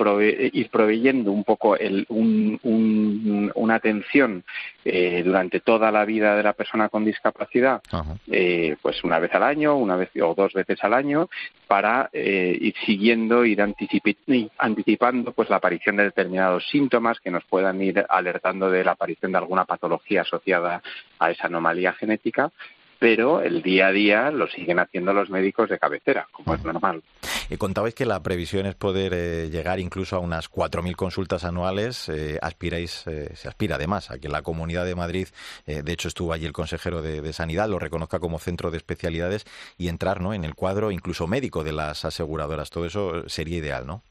ir 0.53 0.69
proveyendo 0.69 1.33
un 1.33 1.43
poco 1.43 1.75
el, 1.75 2.07
una 2.11 3.75
atención 3.75 4.45
eh, 4.85 5.23
durante 5.25 5.61
toda 5.61 5.91
la 5.91 6.05
vida 6.05 6.37
de 6.37 6.43
la 6.43 6.53
persona 6.53 6.91
con 6.91 7.03
discapacidad, 7.07 7.81
eh, 8.31 8.77
pues 8.83 9.03
una 9.03 9.19
vez 9.19 9.35
al 9.35 9.45
año, 9.45 9.75
una 9.75 9.97
vez 9.97 10.11
o 10.21 10.35
dos 10.35 10.53
veces 10.53 10.85
al 10.85 10.93
año, 10.93 11.31
para 11.67 12.11
eh, 12.13 12.59
ir 12.61 12.75
siguiendo, 12.85 13.43
ir 13.47 13.63
anticipando 13.63 15.33
pues 15.33 15.49
la 15.49 15.57
aparición 15.57 15.97
de 15.97 16.05
determinados 16.05 16.69
síntomas 16.69 17.21
que 17.21 17.31
nos 17.31 17.43
puedan 17.45 17.81
ir 17.81 18.05
alertando 18.07 18.71
de 18.71 18.85
la 18.85 18.93
aparición 18.93 19.33
de 19.33 19.39
alguna 19.39 19.65
patología 19.65 20.21
asociada 20.21 20.83
a 21.19 21.31
esa 21.31 21.49
anomalía 21.55 21.93
genética 21.93 22.51
pero 23.05 23.43
el 23.43 23.61
día 23.61 23.89
a 23.89 23.93
día 23.93 24.31
lo 24.31 24.47
siguen 24.49 24.79
haciendo 24.79 25.13
los 25.13 25.29
médicos 25.29 25.69
de 25.69 25.79
cabecera, 25.79 26.27
como 26.33 26.55
es 26.55 26.65
normal. 26.65 27.03
Y 27.51 27.59
contabais 27.59 27.95
que 27.95 28.07
la 28.07 28.23
previsión 28.23 28.65
es 28.65 28.75
poder 28.75 29.13
eh, 29.15 29.51
llegar 29.51 29.79
incluso 29.79 30.17
a 30.17 30.21
unas 30.21 30.51
4.000 30.51 30.97
consultas 30.97 31.45
anuales. 31.45 32.09
Eh, 32.09 32.39
aspiráis, 32.41 33.07
eh, 33.07 33.31
se 33.35 33.49
aspira 33.49 33.77
además 33.77 34.11
a 34.11 34.19
que 34.19 34.31
la 34.31 34.41
Comunidad 34.41 34.87
de 34.87 34.95
Madrid, 34.95 35.29
de 35.67 35.93
hecho 35.93 36.09
estuvo 36.09 36.33
allí 36.33 36.47
el 36.47 36.55
consejero 36.55 37.03
de, 37.03 37.33
Sanidad, 37.35 37.69
lo 37.69 37.79
reconozca 37.79 38.21
como 38.21 38.39
centro 38.39 38.71
de 38.71 38.79
especialidades 38.79 39.45
y 39.77 39.89
entrar 39.89 40.23
¿no? 40.23 40.33
en 40.33 40.45
el 40.45 40.55
cuadro 40.55 40.91
incluso 40.91 41.27
médico 41.27 41.63
de 41.63 41.73
las 41.73 42.07
aseguradoras. 42.07 42.71
Todo 42.71 42.87
eso 42.87 43.29
sería 43.29 43.59
ideal, 43.59 43.87
¿no? 43.87 44.03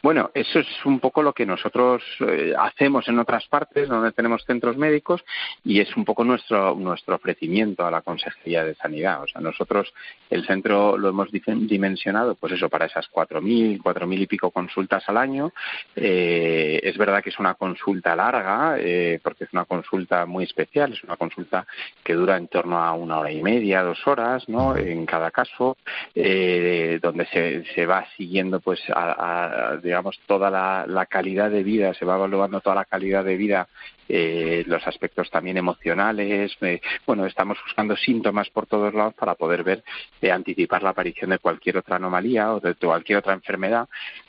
Bueno, 0.00 0.30
eso 0.32 0.60
es 0.60 0.66
un 0.84 1.00
poco 1.00 1.24
lo 1.24 1.32
que 1.32 1.44
nosotros 1.44 2.04
eh, 2.20 2.54
hacemos 2.56 3.08
en 3.08 3.18
otras 3.18 3.48
partes 3.48 3.88
donde 3.88 4.12
tenemos 4.12 4.44
centros 4.44 4.76
médicos 4.76 5.24
y 5.64 5.80
es 5.80 5.96
un 5.96 6.04
poco 6.04 6.22
nuestro 6.22 6.76
nuestro 6.76 7.16
ofrecimiento 7.16 7.84
a 7.84 7.90
la 7.90 8.02
Consejería 8.02 8.64
de 8.64 8.76
Sanidad. 8.76 9.24
O 9.24 9.26
sea, 9.26 9.40
nosotros 9.40 9.92
el 10.30 10.46
centro 10.46 10.96
lo 10.96 11.08
hemos 11.08 11.30
dimensionado, 11.32 12.36
pues 12.36 12.52
eso, 12.52 12.68
para 12.68 12.86
esas 12.86 13.08
cuatro 13.08 13.40
mil, 13.40 13.80
cuatro 13.82 14.06
mil 14.06 14.22
y 14.22 14.28
pico 14.28 14.52
consultas 14.52 15.02
al 15.08 15.16
año. 15.16 15.52
Eh, 15.96 16.78
es 16.80 16.96
verdad 16.96 17.20
que 17.20 17.30
es 17.30 17.38
una 17.40 17.54
consulta 17.54 18.14
larga, 18.14 18.76
eh, 18.78 19.18
porque 19.20 19.44
es 19.44 19.52
una 19.52 19.64
consulta 19.64 20.26
muy 20.26 20.44
especial, 20.44 20.92
es 20.92 21.02
una 21.02 21.16
consulta 21.16 21.66
que 22.04 22.14
dura 22.14 22.36
en 22.36 22.46
torno 22.46 22.78
a 22.78 22.92
una 22.92 23.18
hora 23.18 23.32
y 23.32 23.42
media, 23.42 23.82
dos 23.82 24.06
horas, 24.06 24.48
¿no? 24.48 24.76
En 24.76 25.06
cada 25.06 25.32
caso, 25.32 25.76
donde 26.14 27.26
se, 27.32 27.64
se 27.74 27.84
va 27.86 28.06
siguiendo, 28.16 28.60
pues, 28.60 28.80
a 28.94 29.76
digamos, 29.88 30.20
toda 30.26 30.50
la, 30.50 31.06
calidad 31.06 31.50
de 31.50 31.62
vida, 31.62 31.94
se 31.94 32.04
va 32.04 32.16
evaluando 32.16 32.60
toda 32.60 32.76
la 32.76 32.84
calidad 32.84 33.24
de 33.24 33.36
vida, 33.38 33.68
eh, 34.08 34.64
los 34.66 34.86
aspectos 34.86 35.30
también 35.30 35.56
emocionales. 35.56 36.56
Eh, 36.60 36.80
bueno, 37.06 37.26
estamos 37.26 37.58
buscando 37.64 37.96
síntomas 37.96 38.48
por 38.50 38.66
todos 38.66 38.94
lados 38.94 39.14
para 39.14 39.34
poder 39.34 39.62
ver, 39.62 39.84
eh, 40.20 40.30
anticipar 40.30 40.82
la 40.82 40.90
aparición 40.90 41.30
de 41.30 41.38
cualquier 41.38 41.78
otra 41.78 41.96
anomalía 41.96 42.54
o 42.54 42.60
de 42.60 42.74
cualquier 42.74 43.18
otra 43.18 43.34
enfermedad. 43.34 43.88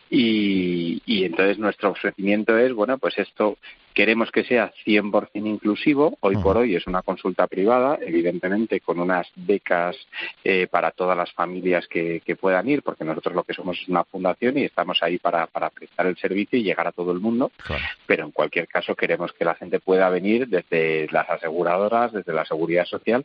Y, 0.09 1.01
y 1.05 1.24
entonces 1.24 1.59
nuestro 1.59 1.91
ofrecimiento 1.91 2.57
es, 2.57 2.74
bueno, 2.74 2.98
pues 2.98 3.17
esto 3.19 3.57
Queremos 3.93 4.31
que 4.31 4.43
sea 4.43 4.71
100% 4.86 5.29
inclusivo. 5.33 6.17
Hoy 6.21 6.38
por 6.38 6.55
hoy 6.55 6.75
es 6.75 6.88
una 6.88 7.01
consulta 7.01 7.48
privada, 7.48 7.98
evidentemente 8.01 8.79
con 8.79 9.00
unas 9.00 9.27
becas 9.36 9.98
eh, 10.43 10.67
para 10.71 10.91
todas 10.91 11.17
las 11.17 11.33
familias 11.33 11.86
que, 11.88 12.21
puedan 12.39 12.69
ir, 12.69 12.81
porque 12.83 13.03
nosotros 13.03 13.36
lo 13.36 13.43
que 13.43 13.53
somos 13.53 13.77
es 13.81 13.89
una 13.89 14.05
fundación 14.05 14.57
y 14.57 14.63
estamos 14.63 15.03
ahí 15.03 15.17
para, 15.17 15.48
prestar 15.48 16.05
el 16.05 16.15
servicio 16.15 16.57
y 16.57 16.63
llegar 16.63 16.88
a 16.88 16.91
todo 16.91 17.12
el 17.12 17.19
mundo. 17.19 17.51
Pero 18.05 18.24
en 18.24 18.31
cualquier 18.31 18.67
caso 18.67 18.95
queremos 18.95 19.33
que 19.33 19.43
la 19.43 19.55
gente 19.69 19.79
pueda 19.79 20.09
venir 20.09 20.47
desde 20.47 21.07
las 21.11 21.29
aseguradoras, 21.29 22.11
desde 22.11 22.33
la 22.33 22.43
seguridad 22.45 22.85
social, 22.85 23.23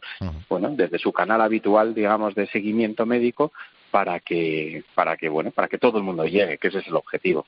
bueno, 0.48 0.70
desde 0.70 0.98
su 0.98 1.10
canal 1.12 1.40
habitual, 1.40 1.94
digamos, 1.94 2.34
de 2.34 2.46
seguimiento 2.48 3.06
médico, 3.06 3.52
para 3.94 4.18
que 4.18 4.82
para 4.96 5.16
que 5.16 5.28
bueno 5.28 5.52
para 5.52 5.68
que 5.68 5.78
todo 5.78 5.98
el 5.98 6.02
mundo 6.02 6.24
llegue 6.24 6.58
que 6.58 6.66
ese 6.66 6.80
es 6.80 6.88
el 6.88 6.96
objetivo. 6.96 7.46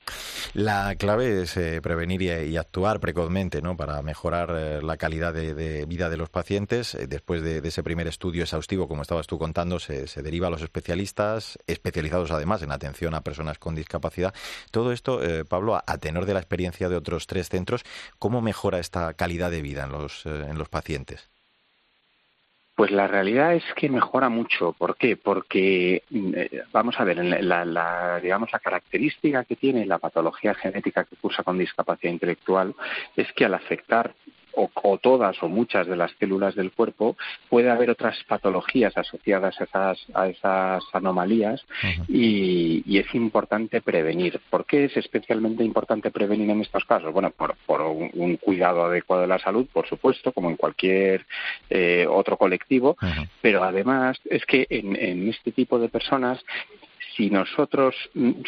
La 0.53 0.95
clave 0.95 1.41
es 1.41 1.57
eh, 1.57 1.81
prevenir 1.81 2.21
y, 2.21 2.55
actuar 2.55 3.01
precozmente 3.01 3.61
no 3.61 3.75
para 3.75 4.01
mejorar 4.01 4.55
eh, 4.55 4.81
la 4.81 4.95
calidad 4.95 5.33
de, 5.33 5.85
vida 5.85 6.09
de 6.09 6.15
los 6.15 6.29
pacientes. 6.29 6.95
Eh, 6.95 7.05
después 7.05 7.41
de, 7.41 7.57
ese 7.57 7.83
primer 7.83 8.07
estudio 8.07 8.43
exhaustivo 8.43 8.87
como 8.87 9.01
estabas 9.01 9.27
tú 9.27 9.37
contando 9.37 9.77
se, 9.77 10.05
deriva 10.21 10.47
a 10.47 10.49
los 10.49 10.61
especialistas 10.61 11.59
especializados 11.67 12.31
además 12.31 12.61
en 12.61 12.71
atención 12.71 13.13
a 13.13 13.19
personas 13.19 13.59
con 13.59 13.75
discapacidad. 13.75 14.33
Todo 14.71 14.93
esto 14.93 15.19
Pablo 15.49 15.75
a, 15.75 15.97
tenor 15.97 16.25
de 16.25 16.33
la 16.33 16.39
experiencia 16.39 16.87
de 16.87 16.95
otros 16.95 17.27
tres 17.27 17.49
centros 17.49 17.83
cómo 18.19 18.41
mejora 18.41 18.79
esta 18.79 19.13
calidad 19.15 19.51
de 19.51 19.61
vida 19.61 19.83
en 19.83 19.91
los 19.91 20.25
en 20.25 20.57
los 20.57 20.69
pacientes 20.69 21.29
pues 22.77 22.91
la 22.91 23.07
realidad 23.07 23.55
es 23.55 23.63
que 23.75 23.89
mejora 23.89 24.29
mucho. 24.29 24.71
¿Por 24.71 24.97
qué? 24.97 25.17
Porque, 25.17 26.03
eh, 26.13 26.61
vamos 26.71 26.99
a 26.99 27.03
ver, 27.03 27.17
la, 27.25 27.65
la, 27.65 28.19
digamos, 28.21 28.53
la 28.53 28.59
característica 28.59 29.45
que 29.45 29.55
tiene 29.55 29.83
la 29.87 29.97
patología 29.97 30.53
genética 30.53 31.03
que 31.03 31.15
cursa 31.15 31.41
con 31.41 31.57
discapacidad 31.57 32.13
intelectual 32.13 32.75
es 33.15 33.33
que 33.33 33.45
al 33.45 33.55
afectar 33.55 34.13
o, 34.57 34.97
todas 34.97 35.41
o 35.43 35.47
muchas 35.47 35.87
de 35.87 35.95
las 35.95 36.11
células 36.19 36.55
del 36.55 36.71
cuerpo, 36.71 37.15
puede 37.49 37.69
haber 37.69 37.89
otras 37.89 38.17
patologías 38.27 38.97
asociadas 38.97 39.59
a 39.61 39.63
esas, 39.63 40.05
a 40.13 40.27
esas 40.27 40.83
anomalías 40.93 41.63
y, 42.07 42.97
es 42.97 43.13
importante 43.13 43.79
prevenir. 43.81 44.41
¿Por 44.49 44.65
qué 44.65 44.85
es 44.85 44.97
especialmente 44.97 45.63
importante 45.63 46.09
prevenir 46.09 46.49
en 46.49 46.61
estos 46.61 46.83
casos? 46.85 47.13
Bueno, 47.13 47.29
por, 47.29 47.81
un, 47.81 48.37
cuidado 48.37 48.85
adecuado 48.85 49.21
de 49.21 49.27
la 49.27 49.37
salud, 49.37 49.67
por 49.71 49.87
supuesto, 49.87 50.31
como 50.31 50.49
en 50.49 50.55
cualquier 50.55 51.25
eh, 51.69 52.07
otro 52.09 52.37
colectivo, 52.37 52.97
pero 53.41 53.63
además 53.63 54.17
es 54.25 54.43
que 54.45 54.65
en, 54.69 54.95
en 54.95 55.29
este 55.29 55.51
tipo 55.51 55.77
de 55.77 55.89
personas 55.89 56.43
si 57.15 57.29
nosotros 57.29 57.95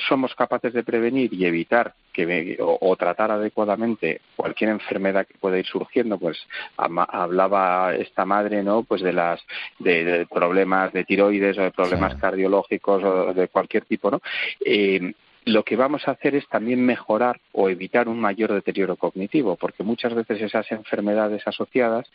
somos 0.08 0.36
capaces 0.36 0.74
de 0.74 0.84
prevenir 0.84 1.34
y 1.34 1.46
evitar 1.46 1.94
que 2.12 2.58
o, 2.60 2.96
tratar 2.96 3.32
adecuadamente 3.32 4.22
cualquier 4.36 4.72
enfermedad 4.72 5.28
que 5.28 5.38
pueda 5.38 5.58
ir 5.58 5.66
surgiendo, 5.66 6.18
pues 6.18 6.38
hablaba 6.78 7.96
esta 7.96 8.26
madre, 8.26 8.64
¿no? 8.64 8.84
Pues 8.84 9.02
de 9.02 9.14
las 9.14 9.42
de, 9.80 10.28
problemas 10.30 10.92
de 10.94 11.04
tiroides 11.04 11.58
o 11.58 11.64
de 11.64 11.72
problemas 11.72 12.16
cardiológicos 12.16 13.04
o 13.04 13.34
de 13.34 13.48
cualquier 13.48 13.86
tipo, 13.86 14.12
¿no? 14.12 14.22
Eh, 14.66 15.14
lo 15.46 15.64
que 15.64 15.76
vamos 15.76 16.08
a 16.08 16.12
hacer 16.12 16.36
es 16.36 16.48
también 16.48 16.86
mejorar 16.86 17.40
o 17.54 17.70
evitar 17.70 18.08
un 18.08 18.20
mayor 18.20 18.54
deterioro 18.54 18.98
cognitivo, 18.98 19.56
porque 19.56 19.84
muchas 19.84 20.14
veces 20.14 20.42
esas 20.42 20.72
enfermedades 20.72 21.48
asociadas 21.48 22.10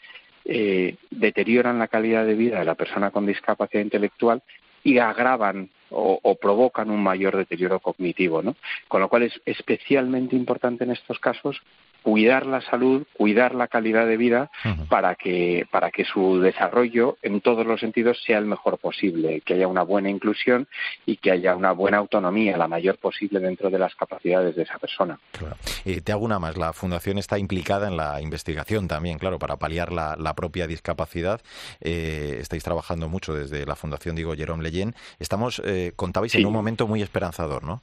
eh, 0.45 0.97
deterioran 1.11 1.79
la 1.79 1.89
calidad 1.89 2.27
de 2.27 2.35
vida 2.35 2.59
de 2.59 2.65
la 2.67 2.75
persona 2.75 3.11
con 3.11 3.27
discapacidad 3.27 3.83
intelectual 3.83 4.43
y 4.85 4.99
agravan 4.99 5.71
o, 5.91 6.35
provocan 6.41 6.91
un 6.91 7.03
mayor 7.03 7.37
deterioro 7.37 7.81
cognitivo, 7.81 8.43
¿no? 8.43 8.57
Con 8.88 9.00
lo 9.00 9.09
cual 9.09 9.23
es 9.25 9.41
especialmente 9.45 10.37
importante 10.37 10.85
en 10.85 10.91
estos 10.91 11.19
casos 11.21 11.62
cuidar 12.05 12.45
la 12.45 12.61
salud, 12.61 13.07
cuidar 13.15 13.55
la 13.55 13.67
calidad 13.67 14.07
de 14.07 14.19
vida 14.19 14.51
para 14.91 15.15
que 15.15 15.67
para 15.71 15.91
que 15.91 16.05
su 16.05 16.39
desarrollo 16.39 17.17
en 17.23 17.41
todos 17.41 17.67
los 17.67 17.81
sentidos 17.81 18.23
sea 18.23 18.37
el 18.39 18.45
mejor 18.45 18.79
posible, 18.79 19.41
que 19.41 19.55
haya 19.55 19.67
una 19.67 19.83
buena 19.83 20.11
inclusión 20.11 20.69
y 21.07 21.17
que 21.17 21.31
haya 21.31 21.57
una 21.57 21.73
buena 21.73 21.97
autonomía, 21.97 22.59
la 22.59 22.69
mayor 22.69 22.99
posible 22.99 23.41
dentro 23.41 23.71
de 23.71 23.79
las 23.79 23.95
capacidades 23.95 24.55
de 24.55 24.65
esa 24.65 24.79
persona. 24.79 25.19
Claro. 25.33 25.57
te 26.05 26.13
hago 26.13 26.27
una 26.27 26.39
más. 26.39 26.59
La 26.59 26.75
fundación 26.75 27.17
está 27.17 27.39
implicada 27.39 27.89
en 27.89 27.97
la 27.97 28.21
investigación 28.21 28.87
también, 28.87 29.19
claro, 29.19 29.39
para 29.39 29.57
paliar 29.57 29.91
la, 29.91 30.35
propia 30.35 30.67
discapacidad. 30.67 31.41
Eh, 31.81 32.39
estáis 32.41 32.63
trabajando 32.65 33.09
mucho 33.09 33.33
desde 33.33 33.65
la 33.65 33.77
fundación, 33.77 34.15
digo, 34.15 34.35
Jerome 34.35 34.63
Leyen. 34.63 34.95
Estamos, 35.19 35.63
eh, 35.65 35.93
contabais 35.97 36.35
en 36.35 36.45
un 36.45 36.53
momento 36.53 36.87
muy 36.87 37.01
esperanzador, 37.01 37.65
¿no? 37.65 37.83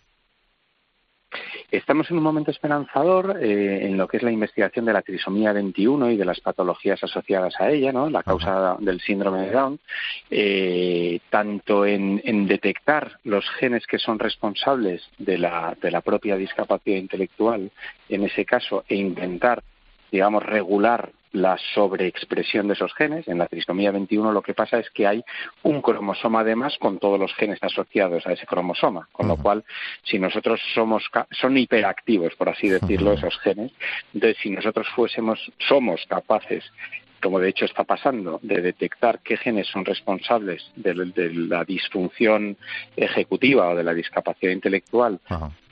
Estamos 1.72 2.10
en 2.12 2.18
un 2.18 2.24
momento 2.24 2.52
esperanzador 2.52 3.38
eh, 3.42 3.86
en 3.86 3.98
lo 3.98 4.08
que 4.08 4.18
es 4.18 4.24
la 4.24 4.32
investigación 4.32 4.86
de 4.86 4.94
la 4.94 5.02
trisomía 5.02 5.54
21 5.54 6.12
y 6.12 6.18
de 6.18 6.26
las 6.26 6.40
patologías 6.42 7.04
asociadas 7.04 7.54
a 7.60 7.70
ella, 7.70 7.92
¿no? 7.92 8.10
La 8.10 8.24
causa 8.24 8.76
del 8.80 9.00
síndrome 9.00 9.44
de 9.44 9.52
Down, 9.52 9.80
eh, 10.30 11.20
tanto 11.30 11.86
en, 11.86 12.22
en, 12.26 12.48
detectar 12.48 13.20
los 13.24 13.50
genes 13.52 13.88
que 13.88 14.00
son 14.00 14.20
responsables 14.20 15.02
de 15.18 15.38
la, 15.38 15.76
de 15.82 15.92
la 15.92 16.02
propia 16.02 16.36
discapacidad 16.36 16.98
intelectual, 16.98 17.72
en 18.10 18.24
ese 18.24 18.44
caso, 18.46 18.84
e 18.88 18.96
intentar 18.96 19.64
digamos, 20.12 20.44
regular 20.44 21.12
la 21.32 21.58
sobreexpresión 21.74 22.68
de 22.68 22.74
esos 22.74 22.94
genes. 22.94 23.28
En 23.28 23.38
la 23.38 23.48
trisomía 23.48 23.92
21 23.92 24.32
lo 24.32 24.42
que 24.42 24.54
pasa 24.54 24.80
es 24.80 24.90
que 24.90 25.08
hay 25.08 25.24
un 25.64 25.82
cromosoma 25.82 26.42
además 26.42 26.78
con 26.80 27.00
todos 27.00 27.20
los 27.20 27.34
genes 27.36 27.60
asociados 27.62 28.26
a 28.28 28.34
ese 28.34 28.46
cromosoma, 28.46 29.08
con 29.12 29.28
lo 29.28 29.38
cual 29.38 29.64
si 30.04 30.20
nosotros 30.20 30.60
somos 30.74 31.10
son 31.32 31.58
hiperactivos, 31.58 32.36
por 32.36 32.50
así 32.50 32.70
decirlo, 32.70 33.14
esos 33.14 33.38
genes, 33.40 33.72
entonces 34.14 34.38
si 34.42 34.50
nosotros 34.50 34.88
fuésemos 34.96 35.52
somos 35.58 36.06
capaces 36.08 36.64
como 37.22 37.40
de 37.40 37.50
hecho 37.50 37.66
está 37.66 37.84
pasando, 37.84 38.40
de 38.42 38.62
detectar 38.62 39.20
qué 39.20 39.38
genes 39.38 39.68
son 39.68 39.86
responsables 39.86 40.72
de, 40.76 40.96
la 41.34 41.64
disfunción 41.64 42.58
ejecutiva 42.96 43.70
o 43.70 43.76
de 43.76 43.84
la 43.84 43.94
discapacidad 43.94 44.52
intelectual 44.52 45.20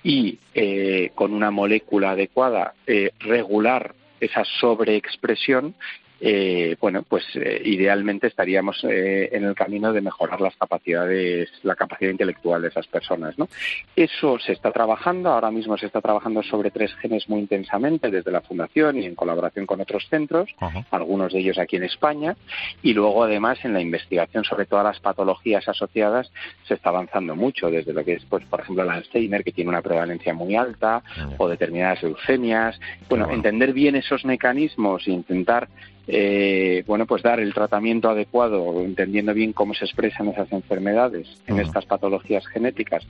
y 0.04 0.38
eh, 0.54 1.12
con 1.16 1.34
una 1.34 1.52
molécula 1.52 2.12
adecuada 2.12 2.76
eh, 2.86 3.12
regular 3.20 3.96
esa 4.20 4.44
sobreexpresión 4.60 5.74
eh, 6.22 6.76
bueno, 6.80 7.04
pues 7.04 7.24
eh, 7.36 7.62
idealmente 7.64 8.28
estaríamos 8.28 8.84
eh, 8.84 9.30
en 9.32 9.46
el 9.46 9.56
camino 9.56 9.94
de 9.94 10.02
mejorar 10.02 10.42
las 10.42 10.56
capacidades, 10.56 11.50
la 11.64 11.76
capacidad 11.76 12.12
intelectual 12.12 12.62
de 12.62 12.68
esas 12.68 12.88
personas, 12.88 13.38
¿no? 13.38 13.48
Eso 13.96 14.38
se 14.40 14.54
está 14.54 14.72
trabajando, 14.72 15.30
ahora 15.30 15.52
mismo 15.52 15.78
se 15.78 15.86
está 15.86 16.02
trabajando 16.02 16.44
sobre 16.44 16.72
tres 16.72 16.94
genes 16.96 17.30
muy 17.30 17.40
intensamente 17.40 18.12
desde 18.12 18.32
la 18.32 18.42
Fundación 18.42 18.98
y 18.98 19.06
en 19.06 19.16
colaboración 19.16 19.66
con 19.66 19.80
otros 19.82 20.08
centros, 20.10 20.50
algunos 20.92 21.34
de 21.34 21.40
ellos 21.40 21.58
aquí 21.58 21.78
en 21.78 21.84
España, 21.84 22.36
y 22.82 22.94
luego 22.94 23.24
además 23.24 23.60
en 23.64 23.74
la 23.74 23.82
investigación 23.82 24.44
sobre 24.44 24.66
todas 24.66 24.86
las 24.86 25.00
patologías 25.00 25.68
asociadas 25.68 26.32
se 26.68 26.74
está 26.74 26.90
avanzando 26.90 27.36
mucho, 27.36 27.70
desde 27.70 27.94
lo 27.94 28.04
que 28.04 28.14
es, 28.14 28.26
pues, 28.26 28.44
por 28.46 28.62
ejemplo, 28.62 28.84
el 28.84 28.90
Alzheimer, 28.90 29.44
que 29.44 29.52
tiene 29.52 29.70
una 29.70 29.82
prevalencia 29.82 30.34
muy 30.34 30.56
alta, 30.56 31.02
o 31.38 31.48
determinadas 31.48 32.04
leucemias. 32.04 32.80
Bueno, 33.10 33.30
entender 33.30 33.74
bien 33.74 33.96
esos 33.96 34.26
mecanismos 34.26 35.08
e 35.08 35.12
intentar 35.12 35.68
eh, 36.12 36.84
bueno, 36.88 37.06
pues 37.06 37.22
dar 37.22 37.40
el 37.40 37.54
tratamiento 37.54 38.10
adecuado, 38.10 38.82
entendiendo 38.84 39.34
bien 39.34 39.54
cómo 39.54 39.74
se 39.74 39.86
expresan 39.86 40.28
esas 40.30 40.52
enfermedades 40.52 41.28
en 41.48 41.60
estas 41.60 41.86
patologías 41.86 42.46
genéticas. 42.48 43.06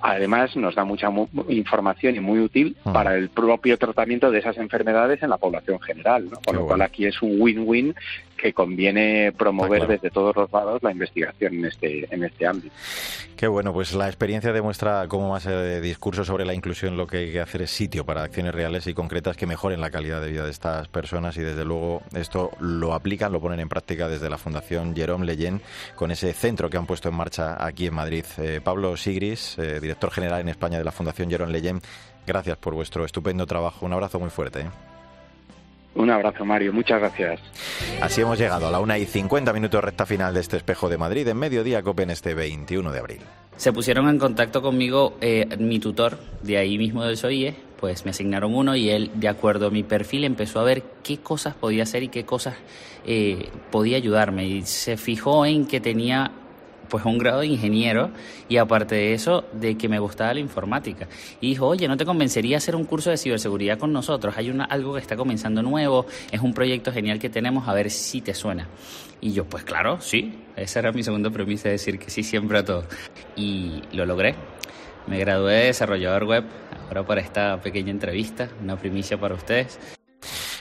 Además 0.00 0.56
nos 0.56 0.74
da 0.74 0.84
mucha 0.84 1.08
información 1.48 2.16
y 2.16 2.20
muy 2.20 2.40
útil 2.40 2.76
para 2.82 3.14
el 3.16 3.28
propio 3.28 3.78
tratamiento 3.78 4.32
de 4.32 4.40
esas 4.40 4.58
enfermedades 4.58 5.22
en 5.22 5.30
la 5.30 5.38
población 5.38 5.78
general, 5.80 6.28
¿no? 6.28 6.40
con 6.44 6.56
lo 6.56 6.66
cual 6.66 6.82
aquí 6.82 7.06
es 7.06 7.22
un 7.22 7.40
win-win 7.40 7.94
que 8.42 8.52
conviene 8.52 9.32
promover 9.32 9.86
desde 9.86 10.10
todos 10.10 10.34
los 10.34 10.50
lados 10.52 10.82
la 10.82 10.90
investigación 10.90 11.54
en 11.54 11.66
este, 11.66 12.12
en 12.12 12.24
este 12.24 12.44
ámbito. 12.44 12.74
Qué 13.36 13.46
bueno, 13.46 13.72
pues 13.72 13.94
la 13.94 14.08
experiencia 14.08 14.52
demuestra 14.52 15.06
cómo 15.06 15.30
más 15.30 15.44
de 15.44 15.80
discurso 15.80 16.24
sobre 16.24 16.44
la 16.44 16.52
inclusión 16.52 16.96
lo 16.96 17.06
que 17.06 17.18
hay 17.18 17.32
que 17.32 17.40
hacer 17.40 17.62
es 17.62 17.70
sitio 17.70 18.04
para 18.04 18.24
acciones 18.24 18.52
reales 18.52 18.88
y 18.88 18.94
concretas 18.94 19.36
que 19.36 19.46
mejoren 19.46 19.80
la 19.80 19.90
calidad 19.90 20.20
de 20.20 20.32
vida 20.32 20.44
de 20.44 20.50
estas 20.50 20.88
personas 20.88 21.36
y 21.36 21.40
desde 21.40 21.64
luego 21.64 22.02
esto 22.14 22.50
lo 22.58 22.94
aplican, 22.94 23.32
lo 23.32 23.40
ponen 23.40 23.60
en 23.60 23.68
práctica 23.68 24.08
desde 24.08 24.28
la 24.28 24.38
Fundación 24.38 24.94
Jerome 24.94 25.24
Leyen 25.24 25.60
con 25.94 26.10
ese 26.10 26.32
centro 26.32 26.68
que 26.68 26.76
han 26.76 26.86
puesto 26.86 27.08
en 27.08 27.14
marcha 27.14 27.64
aquí 27.64 27.86
en 27.86 27.94
Madrid. 27.94 28.24
Eh, 28.38 28.60
Pablo 28.62 28.96
Sigris, 28.96 29.56
eh, 29.58 29.78
director 29.80 30.10
general 30.10 30.40
en 30.40 30.48
España 30.48 30.78
de 30.78 30.84
la 30.84 30.92
Fundación 30.92 31.30
Jerome 31.30 31.52
Leyen, 31.52 31.80
gracias 32.26 32.56
por 32.56 32.74
vuestro 32.74 33.04
estupendo 33.04 33.46
trabajo. 33.46 33.86
Un 33.86 33.92
abrazo 33.92 34.18
muy 34.18 34.30
fuerte. 34.30 34.66
Un 35.94 36.10
abrazo, 36.10 36.44
Mario. 36.44 36.72
Muchas 36.72 37.00
gracias. 37.00 37.40
Así 38.00 38.22
hemos 38.22 38.38
llegado 38.38 38.66
a 38.66 38.70
la 38.70 38.80
una 38.80 38.98
y 38.98 39.04
50 39.04 39.52
minutos 39.52 39.84
recta 39.84 40.06
final 40.06 40.32
de 40.32 40.40
este 40.40 40.56
espejo 40.56 40.88
de 40.88 40.98
Madrid 40.98 41.28
en 41.28 41.36
mediodía 41.36 41.82
Copen 41.82 42.10
este 42.10 42.34
21 42.34 42.92
de 42.92 42.98
abril. 42.98 43.20
Se 43.56 43.72
pusieron 43.72 44.08
en 44.08 44.18
contacto 44.18 44.62
conmigo 44.62 45.18
eh, 45.20 45.46
mi 45.58 45.78
tutor 45.78 46.18
de 46.42 46.56
ahí 46.56 46.78
mismo 46.78 47.04
del 47.04 47.16
SOIE, 47.16 47.54
pues 47.78 48.04
me 48.04 48.10
asignaron 48.10 48.54
uno 48.54 48.74
y 48.74 48.88
él, 48.90 49.10
de 49.14 49.28
acuerdo 49.28 49.66
a 49.66 49.70
mi 49.70 49.82
perfil, 49.82 50.24
empezó 50.24 50.60
a 50.60 50.64
ver 50.64 50.82
qué 51.02 51.18
cosas 51.18 51.54
podía 51.54 51.82
hacer 51.82 52.02
y 52.02 52.08
qué 52.08 52.24
cosas 52.24 52.54
eh, 53.04 53.50
podía 53.70 53.98
ayudarme. 53.98 54.46
Y 54.46 54.62
se 54.62 54.96
fijó 54.96 55.44
en 55.44 55.66
que 55.66 55.80
tenía 55.80 56.32
pues 56.92 57.06
un 57.06 57.16
grado 57.16 57.40
de 57.40 57.46
ingeniero 57.46 58.10
y 58.50 58.58
aparte 58.58 58.94
de 58.96 59.14
eso, 59.14 59.46
de 59.54 59.78
que 59.78 59.88
me 59.88 59.98
gustaba 59.98 60.34
la 60.34 60.40
informática. 60.40 61.08
Y 61.40 61.48
dijo, 61.48 61.66
oye, 61.66 61.88
¿no 61.88 61.96
te 61.96 62.04
convencería 62.04 62.58
hacer 62.58 62.76
un 62.76 62.84
curso 62.84 63.08
de 63.08 63.16
ciberseguridad 63.16 63.78
con 63.78 63.94
nosotros? 63.94 64.36
Hay 64.36 64.50
una, 64.50 64.66
algo 64.66 64.92
que 64.92 65.00
está 65.00 65.16
comenzando 65.16 65.62
nuevo, 65.62 66.04
es 66.30 66.42
un 66.42 66.52
proyecto 66.52 66.92
genial 66.92 67.18
que 67.18 67.30
tenemos, 67.30 67.66
a 67.66 67.72
ver 67.72 67.90
si 67.90 68.20
te 68.20 68.34
suena. 68.34 68.68
Y 69.22 69.32
yo, 69.32 69.46
pues 69.46 69.64
claro, 69.64 70.02
sí, 70.02 70.34
esa 70.54 70.80
era 70.80 70.92
mi 70.92 71.02
segunda 71.02 71.30
premisa, 71.30 71.70
decir 71.70 71.98
que 71.98 72.10
sí 72.10 72.22
siempre 72.22 72.58
a 72.58 72.64
todo. 72.66 72.84
Y 73.36 73.80
lo 73.94 74.04
logré. 74.04 74.34
Me 75.06 75.18
gradué 75.18 75.54
de 75.54 75.64
desarrollador 75.68 76.24
web, 76.24 76.44
ahora 76.88 77.06
para 77.06 77.22
esta 77.22 77.58
pequeña 77.62 77.90
entrevista, 77.90 78.50
una 78.62 78.76
primicia 78.76 79.18
para 79.18 79.34
ustedes. 79.34 79.78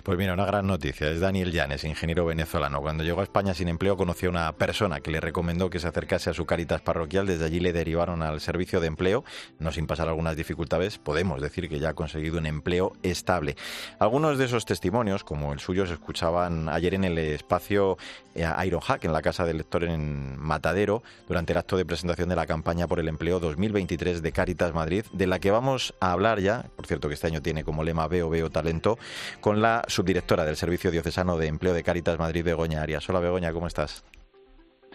Pues 0.03 0.17
mira, 0.17 0.33
una 0.33 0.45
gran 0.45 0.65
noticia. 0.65 1.09
Es 1.11 1.19
Daniel 1.19 1.51
Llanes, 1.51 1.83
ingeniero 1.83 2.25
venezolano. 2.25 2.81
Cuando 2.81 3.03
llegó 3.03 3.19
a 3.19 3.23
España 3.23 3.53
sin 3.53 3.67
empleo 3.67 3.97
conoció 3.97 4.29
a 4.29 4.31
una 4.31 4.51
persona 4.53 4.99
que 4.99 5.11
le 5.11 5.19
recomendó 5.19 5.69
que 5.69 5.79
se 5.79 5.87
acercase 5.87 6.31
a 6.31 6.33
su 6.33 6.47
caritas 6.47 6.81
parroquial. 6.81 7.27
Desde 7.27 7.45
allí 7.45 7.59
le 7.59 7.71
derivaron 7.71 8.23
al 8.23 8.41
servicio 8.41 8.79
de 8.79 8.87
empleo. 8.87 9.23
No 9.59 9.71
sin 9.71 9.85
pasar 9.85 10.07
algunas 10.07 10.35
dificultades, 10.35 10.97
podemos 10.97 11.39
decir 11.39 11.69
que 11.69 11.77
ya 11.77 11.89
ha 11.89 11.93
conseguido 11.93 12.39
un 12.39 12.47
empleo 12.47 12.93
estable. 13.03 13.55
Algunos 13.99 14.39
de 14.39 14.45
esos 14.45 14.65
testimonios, 14.65 15.23
como 15.23 15.53
el 15.53 15.59
suyo, 15.59 15.85
se 15.85 15.93
escuchaban 15.93 16.67
ayer 16.69 16.95
en 16.95 17.03
el 17.03 17.19
espacio 17.19 17.99
eh, 18.33 18.47
Ironhack, 18.65 19.05
en 19.05 19.13
la 19.13 19.21
Casa 19.21 19.45
del 19.45 19.57
Lector 19.57 19.83
en 19.83 20.39
Matadero, 20.39 21.03
durante 21.27 21.53
el 21.53 21.59
acto 21.59 21.77
de 21.77 21.85
presentación 21.85 22.29
de 22.29 22.35
la 22.35 22.47
campaña 22.47 22.87
por 22.87 22.99
el 22.99 23.07
empleo 23.07 23.39
2023 23.39 24.23
de 24.23 24.31
Caritas 24.31 24.73
Madrid, 24.73 25.05
de 25.11 25.27
la 25.27 25.39
que 25.39 25.51
vamos 25.51 25.93
a 25.99 26.11
hablar 26.11 26.39
ya, 26.39 26.65
por 26.75 26.87
cierto 26.87 27.07
que 27.07 27.13
este 27.13 27.27
año 27.27 27.41
tiene 27.41 27.63
como 27.63 27.83
lema 27.83 28.07
Veo, 28.07 28.29
Veo 28.29 28.49
Talento, 28.49 28.97
con 29.41 29.61
la 29.61 29.83
subdirectora 30.01 30.45
del 30.45 30.55
Servicio 30.55 30.89
Diocesano 30.89 31.37
de 31.37 31.45
Empleo 31.45 31.75
de 31.75 31.83
Cáritas 31.83 32.17
Madrid, 32.17 32.43
Begoña 32.43 32.81
Arias. 32.81 33.07
Hola 33.07 33.19
Begoña, 33.19 33.53
¿cómo 33.53 33.67
estás? 33.67 34.03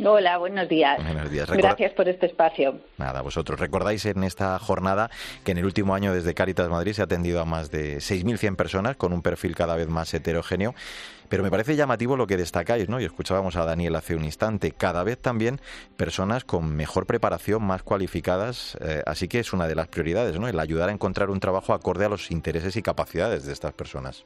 Hola, 0.04 0.36
buenos 0.36 0.68
días. 0.68 0.96
Buenos 1.00 1.30
días. 1.30 1.48
Gracias 1.48 1.92
por 1.92 2.08
este 2.08 2.26
espacio. 2.26 2.80
Nada, 2.98 3.22
vosotros. 3.22 3.60
Recordáis 3.60 4.04
en 4.04 4.24
esta 4.24 4.58
jornada 4.58 5.08
que 5.44 5.52
en 5.52 5.58
el 5.58 5.64
último 5.64 5.94
año 5.94 6.12
desde 6.12 6.34
Cáritas 6.34 6.68
Madrid 6.68 6.92
se 6.92 7.02
ha 7.02 7.04
atendido 7.04 7.40
a 7.40 7.44
más 7.44 7.70
de 7.70 7.98
6.100 7.98 8.56
personas 8.56 8.96
con 8.96 9.12
un 9.12 9.22
perfil 9.22 9.54
cada 9.54 9.76
vez 9.76 9.88
más 9.88 10.12
heterogéneo. 10.12 10.74
Pero 11.28 11.44
me 11.44 11.52
parece 11.52 11.76
llamativo 11.76 12.16
lo 12.16 12.26
que 12.26 12.36
destacáis, 12.36 12.88
¿no? 12.88 13.00
Y 13.00 13.04
escuchábamos 13.04 13.54
a 13.54 13.64
Daniel 13.64 13.94
hace 13.94 14.16
un 14.16 14.24
instante. 14.24 14.72
Cada 14.72 15.04
vez 15.04 15.18
también 15.18 15.60
personas 15.96 16.44
con 16.44 16.74
mejor 16.74 17.06
preparación, 17.06 17.62
más 17.62 17.84
cualificadas. 17.84 18.76
Eh, 18.80 19.02
así 19.06 19.28
que 19.28 19.38
es 19.38 19.52
una 19.52 19.68
de 19.68 19.76
las 19.76 19.86
prioridades, 19.86 20.36
¿no? 20.40 20.48
El 20.48 20.58
ayudar 20.58 20.88
a 20.88 20.92
encontrar 20.92 21.30
un 21.30 21.38
trabajo 21.38 21.74
acorde 21.74 22.04
a 22.04 22.08
los 22.08 22.32
intereses 22.32 22.76
y 22.76 22.82
capacidades 22.82 23.46
de 23.46 23.52
estas 23.52 23.72
personas. 23.72 24.24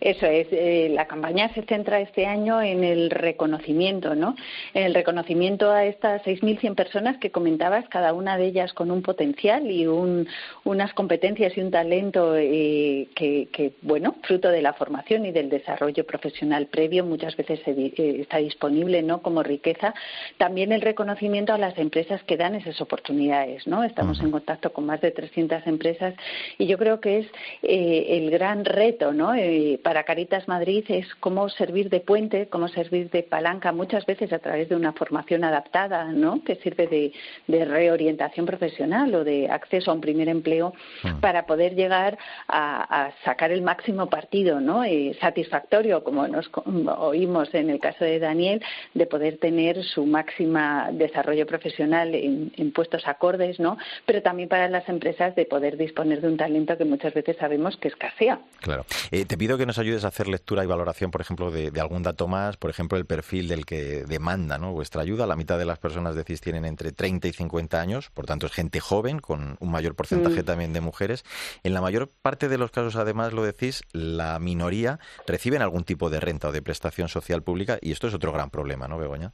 Eso 0.00 0.26
es, 0.26 0.48
eh, 0.50 0.90
la 0.92 1.06
campaña 1.06 1.52
se 1.54 1.62
centra 1.62 2.00
este 2.00 2.26
año 2.26 2.60
en 2.60 2.84
el 2.84 3.10
reconocimiento, 3.10 4.14
¿no? 4.14 4.34
En 4.72 4.84
el 4.84 4.94
reconocimiento 4.94 5.70
a 5.70 5.84
estas 5.84 6.22
6.100 6.22 6.74
personas 6.74 7.18
que 7.18 7.30
comentabas, 7.30 7.88
cada 7.88 8.12
una 8.12 8.36
de 8.36 8.46
ellas 8.46 8.72
con 8.72 8.90
un 8.90 9.02
potencial 9.02 9.70
y 9.70 9.86
unas 9.86 10.92
competencias 10.94 11.56
y 11.56 11.60
un 11.60 11.70
talento 11.70 12.36
eh, 12.36 13.08
que, 13.14 13.72
bueno, 13.82 14.16
fruto 14.22 14.48
de 14.48 14.62
la 14.62 14.72
formación 14.74 15.26
y 15.26 15.32
del 15.32 15.48
desarrollo 15.48 16.04
profesional 16.04 16.66
previo, 16.66 17.04
muchas 17.04 17.36
veces 17.36 17.60
eh, 17.66 17.92
está 18.20 18.38
disponible, 18.38 19.02
¿no? 19.02 19.22
Como 19.22 19.42
riqueza. 19.42 19.94
También 20.38 20.72
el 20.72 20.80
reconocimiento 20.80 21.52
a 21.52 21.58
las 21.58 21.76
empresas 21.78 22.22
que 22.24 22.36
dan 22.36 22.54
esas 22.54 22.80
oportunidades, 22.80 23.66
¿no? 23.66 23.84
Estamos 23.84 24.20
en 24.20 24.30
contacto 24.30 24.72
con 24.72 24.86
más 24.86 25.00
de 25.00 25.10
300 25.10 25.66
empresas 25.66 26.14
y 26.58 26.66
yo 26.66 26.78
creo 26.78 27.00
que 27.00 27.18
es 27.18 27.26
el 27.62 28.30
gran 28.30 28.64
reto, 28.64 29.12
¿no? 29.12 29.34
Para 29.84 30.02
Caritas 30.02 30.48
Madrid 30.48 30.84
es 30.88 31.06
cómo 31.20 31.48
servir 31.48 31.90
de 31.90 32.00
puente, 32.00 32.48
cómo 32.48 32.66
servir 32.66 33.10
de 33.10 33.22
palanca, 33.22 33.70
muchas 33.70 34.04
veces 34.06 34.32
a 34.32 34.40
través 34.40 34.68
de 34.68 34.74
una 34.74 34.92
formación 34.92 35.44
adaptada, 35.44 36.06
¿no? 36.06 36.42
Que 36.42 36.56
sirve 36.56 36.88
de, 36.88 37.64
reorientación 37.64 38.46
profesional 38.46 39.14
o 39.14 39.22
de 39.22 39.48
acceso 39.48 39.90
a 39.90 39.94
un 39.94 40.00
primer 40.00 40.28
empleo 40.28 40.72
ah. 41.04 41.18
para 41.20 41.46
poder 41.46 41.74
llegar 41.74 42.18
a, 42.48 43.12
sacar 43.24 43.52
el 43.52 43.62
máximo 43.62 44.08
partido, 44.08 44.60
¿no? 44.60 44.84
Eh, 44.84 45.16
satisfactorio, 45.20 46.02
como 46.02 46.26
nos 46.26 46.50
oímos 46.98 47.54
en 47.54 47.70
el 47.70 47.78
caso 47.78 48.04
de 48.04 48.18
Daniel, 48.18 48.62
de 48.94 49.06
poder 49.06 49.38
tener 49.38 49.84
su 49.84 50.06
máxima 50.06 50.90
desarrollo 50.92 51.46
profesional 51.46 52.14
en, 52.14 52.52
en 52.56 52.72
puestos 52.72 53.06
acordes, 53.06 53.60
¿no? 53.60 53.76
Pero 54.06 54.22
también 54.22 54.48
para 54.48 54.68
las 54.68 54.88
empresas 54.88 55.36
de 55.36 55.44
poder 55.44 55.76
disponer 55.76 56.20
de 56.22 56.28
un 56.28 56.36
talento 56.36 56.78
que 56.78 56.84
muchas 56.84 57.12
veces 57.12 57.36
sabemos 57.38 57.76
que 57.76 57.88
escasea. 57.88 58.40
Claro. 58.60 58.86
Eh, 59.10 59.26
te 59.26 59.36
pido 59.36 59.58
que 59.58 59.66
nos 59.66 59.73
ayudes 59.78 60.04
a 60.04 60.08
hacer 60.08 60.28
lectura 60.28 60.64
y 60.64 60.66
valoración, 60.66 61.10
por 61.10 61.20
ejemplo, 61.20 61.50
de, 61.50 61.72
algún 61.80 62.02
dato 62.02 62.28
más, 62.28 62.56
por 62.56 62.70
ejemplo, 62.70 62.98
el 62.98 63.06
perfil 63.06 63.48
del 63.48 63.66
que 63.66 64.04
demanda 64.04 64.58
¿no? 64.58 64.72
vuestra 64.72 65.02
ayuda. 65.02 65.26
La 65.26 65.36
mitad 65.36 65.58
de 65.58 65.64
las 65.64 65.78
personas, 65.78 66.14
decís, 66.14 66.40
tienen 66.40 66.64
entre 66.64 66.92
30 66.92 67.28
y 67.28 67.32
50 67.32 67.80
años, 67.80 68.10
por 68.10 68.26
tanto 68.26 68.46
es 68.46 68.52
gente 68.52 68.80
joven, 68.80 69.18
con 69.18 69.56
un 69.60 69.70
mayor 69.70 69.94
porcentaje 69.94 70.42
mm. 70.42 70.44
también 70.44 70.72
de 70.72 70.80
mujeres. 70.80 71.24
En 71.62 71.74
la 71.74 71.80
mayor 71.80 72.10
parte 72.22 72.48
de 72.48 72.58
los 72.58 72.70
casos, 72.70 72.96
además, 72.96 73.32
lo 73.32 73.42
decís, 73.42 73.82
la 73.92 74.38
minoría 74.38 74.98
reciben 75.26 75.62
algún 75.62 75.84
tipo 75.84 76.10
de 76.10 76.20
renta 76.20 76.48
o 76.48 76.52
de 76.52 76.62
prestación 76.62 77.08
social 77.08 77.42
pública 77.42 77.78
y 77.80 77.92
esto 77.92 78.08
es 78.08 78.14
otro 78.14 78.32
gran 78.32 78.50
problema, 78.50 78.88
¿no, 78.88 78.98
Begoña? 78.98 79.32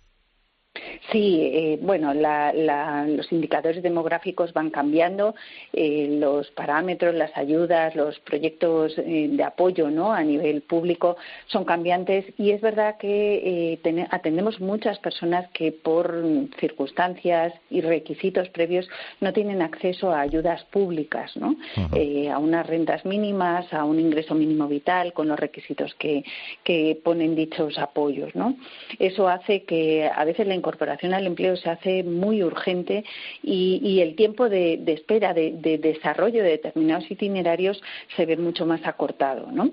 Sí, 1.11 1.41
eh, 1.53 1.79
bueno, 1.83 2.15
los 2.15 3.33
indicadores 3.33 3.83
demográficos 3.83 4.53
van 4.53 4.71
cambiando, 4.71 5.35
eh, 5.73 6.07
los 6.21 6.49
parámetros, 6.53 7.13
las 7.17 7.37
ayudas, 7.37 7.97
los 7.97 8.21
proyectos 8.21 8.97
eh, 8.99 9.29
de 9.33 9.43
apoyo 9.43 9.91
¿no? 9.91 10.13
a 10.13 10.23
nivel 10.23 10.63
público 10.63 11.17
son 11.47 11.65
cambiantes 11.65 12.25
y 12.39 12.53
es 12.53 12.61
verdad 12.61 12.97
que 12.99 13.81
atendemos 14.11 14.61
muchas 14.61 15.01
personas 15.01 15.51
que 15.51 15.73
por 15.73 16.23
circunstancias 16.61 17.53
y 17.71 17.81
requisitos 17.81 18.49
previos 18.51 18.89
no 19.21 19.33
tienen 19.33 19.63
acceso 19.63 20.13
a 20.13 20.21
ayudas 20.21 20.63
públicas, 20.67 21.37
¿no? 21.37 21.57
a 22.33 22.39
unas 22.39 22.67
rentas 22.67 23.05
mínimas, 23.05 23.73
a 23.73 23.85
un 23.85 23.99
ingreso 23.99 24.37
mínimo 24.37 24.69
vital 24.69 25.13
con 25.13 25.27
los 25.27 25.41
requisitos 25.41 25.93
que, 25.95 26.23
que 26.63 27.01
ponen 27.03 27.35
dichos 27.35 27.77
apoyos. 27.79 28.33
¿no? 28.37 28.55
Eso 29.01 29.29
hace 29.29 29.65
que 29.65 30.09
a 30.15 30.25
veces 30.25 30.47
la 30.47 30.60
incorporación 30.61 31.15
al 31.15 31.27
empleo 31.27 31.57
se 31.57 31.71
hace 31.71 32.03
muy 32.03 32.43
urgente 32.43 33.05
y, 33.43 34.01
el 34.01 34.15
tiempo 34.15 34.49
de, 34.49 34.83
espera, 34.87 35.35
de, 35.35 35.79
desarrollo 35.79 36.43
de 36.43 36.51
determinados 36.51 37.11
itinerarios 37.11 37.83
se 38.17 38.27
ve 38.27 38.37
mucho 38.37 38.67
más 38.67 38.81
acortado. 38.87 39.51
¿no? 39.51 39.71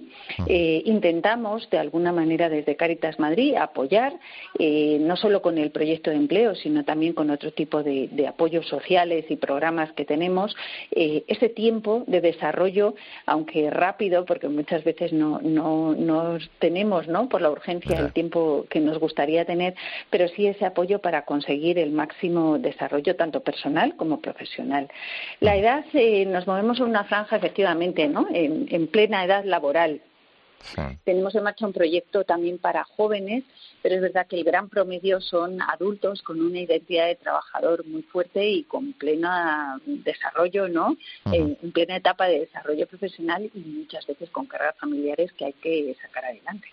Eh, 0.47 0.81
intentamos, 0.85 1.69
de 1.69 1.77
alguna 1.77 2.11
manera, 2.11 2.49
desde 2.49 2.75
Caritas 2.75 3.19
Madrid, 3.19 3.55
apoyar, 3.55 4.13
eh, 4.59 4.97
no 4.99 5.15
solo 5.15 5.41
con 5.41 5.57
el 5.57 5.71
proyecto 5.71 6.09
de 6.09 6.17
empleo, 6.17 6.55
sino 6.55 6.83
también 6.83 7.13
con 7.13 7.29
otro 7.29 7.51
tipo 7.51 7.83
de, 7.83 8.09
apoyos 8.27 8.67
sociales 8.67 9.25
y 9.29 9.35
programas 9.35 9.91
que 9.93 10.05
tenemos, 10.05 10.55
eh, 10.91 11.23
ese 11.27 11.49
tiempo 11.49 12.03
de 12.07 12.21
desarrollo, 12.21 12.95
aunque 13.25 13.69
rápido, 13.69 14.25
porque 14.25 14.49
muchas 14.49 14.83
veces 14.83 15.13
no, 15.13 15.39
no, 15.41 16.37
tenemos, 16.59 17.07
¿no? 17.07 17.29
por 17.29 17.41
la 17.41 17.49
urgencia, 17.49 17.99
el 17.99 18.13
tiempo 18.13 18.65
que 18.69 18.79
nos 18.79 18.99
gustaría 18.99 19.45
tener, 19.45 19.75
pero 20.09 20.27
sí 20.29 20.47
ese 20.47 20.65
apoyo 20.77 20.99
para 20.99 21.25
conseguir 21.25 21.79
el 21.79 21.91
máximo 21.91 22.59
desarrollo 22.59 23.15
tanto 23.15 23.39
personal 23.41 23.95
como 23.95 24.21
profesional. 24.21 24.87
La 25.39 25.55
edad, 25.55 25.83
eh, 25.93 26.23
nos 26.27 26.45
movemos 26.45 26.77
en 26.77 26.85
una 26.85 27.03
franja 27.03 27.35
efectivamente, 27.35 28.07
¿no? 28.07 28.27
en 28.31 28.87
plena 28.87 29.25
edad 29.25 29.43
laboral. 29.43 30.01
Tenemos 31.03 31.33
en 31.35 31.43
marcha 31.43 31.65
un 31.65 31.73
proyecto 31.73 32.23
también 32.23 32.57
para 32.57 32.83
jóvenes, 32.83 33.43
pero 33.81 33.95
es 33.95 34.01
verdad 34.01 34.27
que 34.27 34.35
el 34.37 34.43
gran 34.43 34.69
promedio 34.69 35.21
son 35.21 35.61
adultos 35.61 36.21
con 36.21 36.41
una 36.41 36.59
identidad 36.59 37.07
de 37.07 37.15
trabajador 37.15 37.85
muy 37.85 38.01
fuerte 38.03 38.47
y 38.47 38.63
con 38.63 38.93
pleno 38.93 39.29
desarrollo, 39.85 40.67
¿no? 40.67 40.97
en, 41.31 41.55
plena 41.71 41.97
etapa 41.97 42.27
de 42.27 42.41
desarrollo 42.41 42.87
profesional 42.87 43.49
y 43.53 43.59
muchas 43.59 44.05
veces 44.07 44.29
con 44.29 44.45
cargas 44.45 44.75
familiares 44.77 45.31
que 45.33 45.45
hay 45.45 45.53
que 45.53 45.95
sacar 46.01 46.25
adelante. 46.25 46.67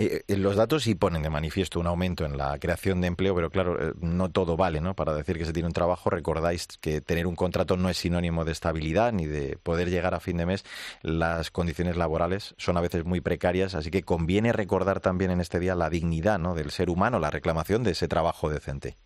Eh, 0.00 0.22
eh, 0.28 0.36
los 0.36 0.54
datos 0.54 0.84
sí 0.84 0.94
ponen 0.94 1.22
de 1.22 1.28
manifiesto 1.28 1.80
un 1.80 1.88
aumento 1.88 2.24
en 2.24 2.38
la 2.38 2.56
creación 2.60 3.00
de 3.00 3.08
empleo, 3.08 3.34
pero 3.34 3.50
claro, 3.50 3.90
eh, 3.90 3.92
no 4.00 4.30
todo 4.30 4.56
vale, 4.56 4.80
¿no? 4.80 4.94
Para 4.94 5.12
decir 5.12 5.36
que 5.36 5.44
se 5.44 5.52
tiene 5.52 5.66
un 5.66 5.72
trabajo, 5.72 6.08
recordáis 6.08 6.68
que 6.80 7.00
tener 7.00 7.26
un 7.26 7.34
contrato 7.34 7.76
no 7.76 7.88
es 7.88 7.96
sinónimo 7.96 8.44
de 8.44 8.52
estabilidad 8.52 9.12
ni 9.12 9.26
de 9.26 9.58
poder 9.60 9.90
llegar 9.90 10.14
a 10.14 10.20
fin 10.20 10.36
de 10.36 10.46
mes. 10.46 10.64
Las 11.02 11.50
condiciones 11.50 11.96
laborales 11.96 12.54
son 12.58 12.76
a 12.76 12.80
veces 12.80 13.04
muy 13.04 13.20
precarias, 13.20 13.74
así 13.74 13.90
que 13.90 14.04
conviene 14.04 14.52
recordar 14.52 15.00
también 15.00 15.32
en 15.32 15.40
este 15.40 15.58
día 15.58 15.74
la 15.74 15.90
dignidad 15.90 16.38
¿no? 16.38 16.54
del 16.54 16.70
ser 16.70 16.90
humano, 16.90 17.18
la 17.18 17.30
reclamación 17.30 17.82
de 17.82 17.90
ese 17.90 18.06
trabajo 18.06 18.48
decente. 18.50 18.96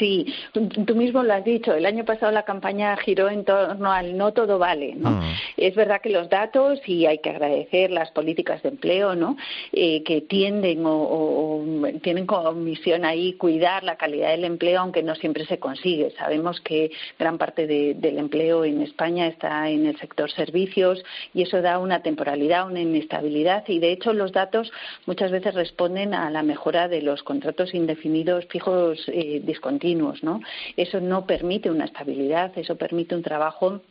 Sí, 0.00 0.26
tú 0.52 0.96
mismo 0.96 1.22
lo 1.22 1.32
has 1.32 1.44
dicho. 1.44 1.72
El 1.72 1.86
año 1.86 2.04
pasado 2.04 2.32
la 2.32 2.42
campaña 2.42 2.96
giró 2.96 3.28
en 3.28 3.44
torno 3.44 3.92
al 3.92 4.16
no 4.18 4.32
todo 4.32 4.58
vale, 4.58 4.96
¿no? 4.96 5.12
Mm. 5.12 5.22
Es 5.56 5.76
verdad 5.76 6.00
que 6.00 6.10
los 6.10 6.28
datos 6.28 6.80
y 6.86 7.06
hay 7.06 7.18
que 7.18 7.30
agradecer 7.30 7.92
las 7.92 8.10
políticas 8.10 8.60
de 8.64 8.70
empleo, 8.70 9.14
¿no? 9.14 9.36
Eh, 9.72 10.02
que 10.02 10.22
tienden 10.22 10.82
o, 10.84 11.64
tienen 12.02 12.26
como 12.26 12.50
misión 12.50 13.04
ahí 13.04 13.34
cuidar 13.34 13.84
la 13.84 13.94
calidad 13.94 14.30
del 14.30 14.44
empleo, 14.44 14.80
aunque 14.80 15.04
no 15.04 15.14
siempre 15.14 15.46
se 15.46 15.60
consigue. 15.60 16.10
Sabemos 16.18 16.60
que 16.60 16.90
gran 17.16 17.38
parte 17.38 17.68
del 17.68 18.18
empleo 18.18 18.64
en 18.64 18.82
España 18.82 19.28
está 19.28 19.70
en 19.70 19.86
el 19.86 19.96
sector 19.98 20.32
servicios 20.32 21.04
y 21.32 21.42
eso 21.42 21.62
da 21.62 21.78
una 21.78 22.02
temporalidad, 22.02 22.66
una 22.66 22.80
inestabilidad 22.80 23.62
y 23.68 23.78
de 23.78 23.92
hecho 23.92 24.12
los 24.12 24.32
datos 24.32 24.72
muchas 25.06 25.30
veces 25.30 25.54
responden 25.54 26.12
a 26.12 26.28
la 26.30 26.42
mejora 26.42 26.88
de 26.88 27.02
los 27.02 27.22
contratos 27.22 27.72
indefinidos 27.72 28.46
fijos 28.46 28.98
eh, 29.08 29.42
continuos, 29.76 30.22
¿no? 30.22 30.40
Eso 30.74 31.00
no 31.00 31.26
permite 31.26 31.70
una 31.70 31.84
estabilidad, 31.84 32.50
eso 32.56 32.76
permite 32.76 33.14
un 33.14 33.22
trabajo 33.22 33.82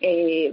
eh, 0.00 0.52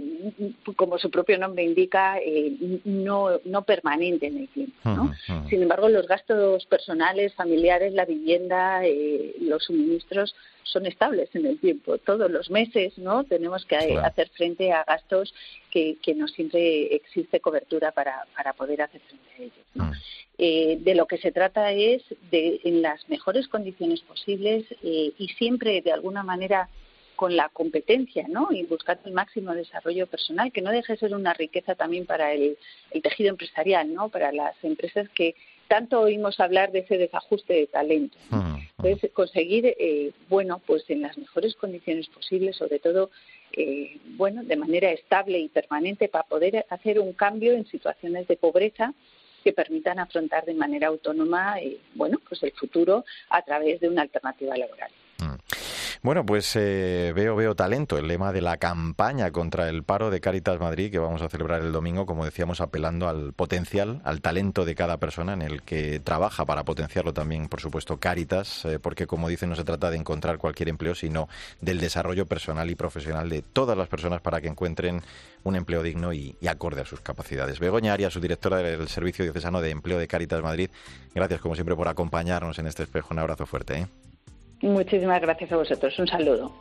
como 0.76 0.98
su 0.98 1.10
propio 1.10 1.38
nombre 1.38 1.64
indica, 1.64 2.18
eh, 2.18 2.80
no, 2.84 3.40
no 3.44 3.62
permanente 3.62 4.26
en 4.26 4.38
el 4.38 4.48
tiempo. 4.48 4.76
¿no? 4.84 5.12
Sin 5.48 5.62
embargo, 5.62 5.88
los 5.88 6.06
gastos 6.06 6.66
personales, 6.66 7.34
familiares, 7.34 7.92
la 7.92 8.04
vivienda, 8.04 8.84
eh, 8.84 9.36
los 9.40 9.64
suministros 9.64 10.34
son 10.64 10.86
estables 10.86 11.28
en 11.34 11.46
el 11.46 11.58
tiempo. 11.58 11.98
Todos 11.98 12.30
los 12.30 12.50
meses 12.50 12.98
no 12.98 13.24
tenemos 13.24 13.64
que 13.64 13.76
hacer 13.76 14.28
frente 14.30 14.72
a 14.72 14.84
gastos 14.84 15.32
que, 15.70 15.96
que, 16.02 16.14
no 16.14 16.26
siempre 16.26 16.94
existe 16.94 17.40
cobertura 17.40 17.92
para, 17.92 18.24
para 18.36 18.52
poder 18.52 18.82
hacer 18.82 19.00
frente 19.02 19.30
a 19.30 19.42
ellos. 19.42 19.66
¿no? 19.74 19.92
Eh, 20.38 20.78
de 20.80 20.94
lo 20.94 21.06
que 21.06 21.16
se 21.16 21.32
trata 21.32 21.72
es 21.72 22.02
de, 22.30 22.60
en 22.64 22.82
las 22.82 23.08
mejores 23.08 23.48
condiciones 23.48 24.00
posibles 24.02 24.66
eh, 24.82 25.12
y 25.16 25.28
siempre 25.38 25.80
de 25.80 25.92
alguna 25.92 26.22
manera 26.22 26.68
con 27.16 27.36
la 27.36 27.48
competencia, 27.48 28.26
¿no? 28.28 28.48
Y 28.52 28.64
buscar 28.64 29.00
el 29.04 29.12
máximo 29.12 29.54
desarrollo 29.54 30.06
personal, 30.06 30.52
que 30.52 30.62
no 30.62 30.70
deje 30.70 30.92
de 30.92 30.98
ser 30.98 31.14
una 31.14 31.34
riqueza 31.34 31.74
también 31.74 32.06
para 32.06 32.32
el, 32.32 32.56
tejido 33.02 33.30
empresarial, 33.30 33.92
¿no? 33.92 34.08
Para 34.08 34.32
las 34.32 34.54
empresas 34.62 35.08
que 35.08 35.34
tanto 35.68 36.00
oímos 36.00 36.38
hablar 36.38 36.70
de 36.70 36.80
ese 36.80 36.96
desajuste 36.96 37.54
de 37.54 37.66
talento. 37.66 38.16
Entonces, 38.78 39.10
conseguir, 39.12 39.66
eh, 39.66 40.12
bueno, 40.28 40.60
pues 40.64 40.88
en 40.88 41.02
las 41.02 41.18
mejores 41.18 41.56
condiciones 41.56 42.06
posibles, 42.08 42.56
sobre 42.56 42.78
todo, 42.78 43.10
bueno, 44.16 44.44
de 44.44 44.56
manera 44.56 44.92
estable 44.92 45.38
y 45.38 45.48
permanente 45.48 46.08
para 46.08 46.24
poder 46.24 46.66
hacer 46.68 47.00
un 47.00 47.14
cambio 47.14 47.52
en 47.54 47.66
situaciones 47.66 48.28
de 48.28 48.36
pobreza 48.36 48.92
que 49.46 49.52
permitan 49.52 50.00
afrontar 50.00 50.44
de 50.44 50.54
manera 50.54 50.88
autónoma 50.88 51.60
eh, 51.60 51.78
bueno, 51.94 52.18
pues 52.28 52.42
el 52.42 52.50
futuro 52.50 53.04
a 53.30 53.42
través 53.42 53.78
de 53.78 53.88
una 53.88 54.02
alternativa 54.02 54.56
laboral. 54.56 54.90
Bueno, 56.06 56.24
pues 56.24 56.54
eh, 56.54 57.12
veo, 57.16 57.34
veo 57.34 57.56
talento, 57.56 57.98
el 57.98 58.06
lema 58.06 58.32
de 58.32 58.40
la 58.40 58.58
campaña 58.58 59.32
contra 59.32 59.68
el 59.68 59.82
paro 59.82 60.08
de 60.08 60.20
Caritas 60.20 60.60
Madrid 60.60 60.92
que 60.92 61.00
vamos 61.00 61.20
a 61.20 61.28
celebrar 61.28 61.62
el 61.62 61.72
domingo, 61.72 62.06
como 62.06 62.24
decíamos, 62.24 62.60
apelando 62.60 63.08
al 63.08 63.32
potencial, 63.32 64.02
al 64.04 64.20
talento 64.20 64.64
de 64.64 64.76
cada 64.76 64.98
persona 64.98 65.32
en 65.32 65.42
el 65.42 65.62
que 65.62 65.98
trabaja 65.98 66.44
para 66.44 66.64
potenciarlo 66.64 67.12
también, 67.12 67.48
por 67.48 67.60
supuesto, 67.60 67.96
Caritas, 67.96 68.64
eh, 68.66 68.78
porque 68.78 69.08
como 69.08 69.28
dice, 69.28 69.48
no 69.48 69.56
se 69.56 69.64
trata 69.64 69.90
de 69.90 69.96
encontrar 69.96 70.38
cualquier 70.38 70.68
empleo, 70.68 70.94
sino 70.94 71.28
del 71.60 71.80
desarrollo 71.80 72.24
personal 72.26 72.70
y 72.70 72.76
profesional 72.76 73.28
de 73.28 73.42
todas 73.42 73.76
las 73.76 73.88
personas 73.88 74.20
para 74.20 74.40
que 74.40 74.46
encuentren 74.46 75.02
un 75.42 75.56
empleo 75.56 75.82
digno 75.82 76.12
y, 76.12 76.36
acorde 76.48 76.82
a 76.82 76.84
sus 76.84 77.00
capacidades. 77.00 77.58
Begoña 77.58 77.92
Arias, 77.92 78.12
su 78.12 78.20
directora 78.20 78.58
del 78.58 78.86
Servicio 78.86 79.24
Diocesano 79.24 79.60
de 79.60 79.70
Empleo 79.70 79.98
de 79.98 80.06
Caritas 80.06 80.40
Madrid, 80.40 80.70
gracias 81.16 81.40
como 81.40 81.56
siempre 81.56 81.74
por 81.74 81.88
acompañarnos 81.88 82.60
en 82.60 82.68
este 82.68 82.84
espejo. 82.84 83.08
Un 83.10 83.18
abrazo 83.18 83.44
fuerte. 83.44 83.78
¿eh? 83.78 84.05
Muchísimas 84.62 85.20
gracias 85.20 85.52
a 85.52 85.56
vosotros. 85.56 85.98
Un 85.98 86.06
saludo. 86.06 86.52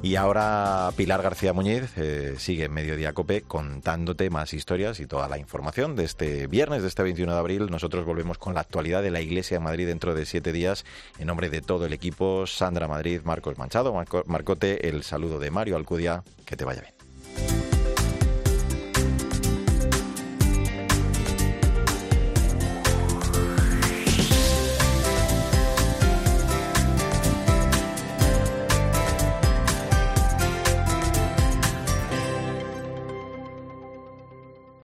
Y 0.00 0.14
ahora 0.14 0.90
Pilar 0.96 1.22
García 1.22 1.52
Muñiz 1.52 1.96
eh, 1.96 2.34
sigue 2.38 2.64
en 2.64 2.72
Mediodía 2.72 3.12
Cope 3.12 3.42
contándote 3.42 4.30
más 4.30 4.54
historias 4.54 5.00
y 5.00 5.06
toda 5.06 5.28
la 5.28 5.38
información 5.38 5.96
de 5.96 6.04
este 6.04 6.46
viernes, 6.46 6.82
de 6.82 6.88
este 6.88 7.02
21 7.02 7.32
de 7.32 7.38
abril. 7.38 7.66
Nosotros 7.68 8.04
volvemos 8.04 8.38
con 8.38 8.54
la 8.54 8.60
actualidad 8.60 9.02
de 9.02 9.10
la 9.10 9.20
Iglesia 9.20 9.58
de 9.58 9.64
Madrid 9.64 9.88
dentro 9.88 10.14
de 10.14 10.24
siete 10.24 10.52
días. 10.52 10.84
En 11.18 11.26
nombre 11.26 11.50
de 11.50 11.62
todo 11.62 11.86
el 11.86 11.92
equipo, 11.92 12.46
Sandra 12.46 12.86
Madrid, 12.86 13.22
Marcos 13.24 13.58
Manchado, 13.58 13.92
Marcote, 14.26 14.88
el 14.88 15.02
saludo 15.02 15.40
de 15.40 15.50
Mario 15.50 15.76
Alcudia. 15.76 16.22
Que 16.46 16.56
te 16.56 16.64
vaya 16.64 16.82
bien. 16.82 17.67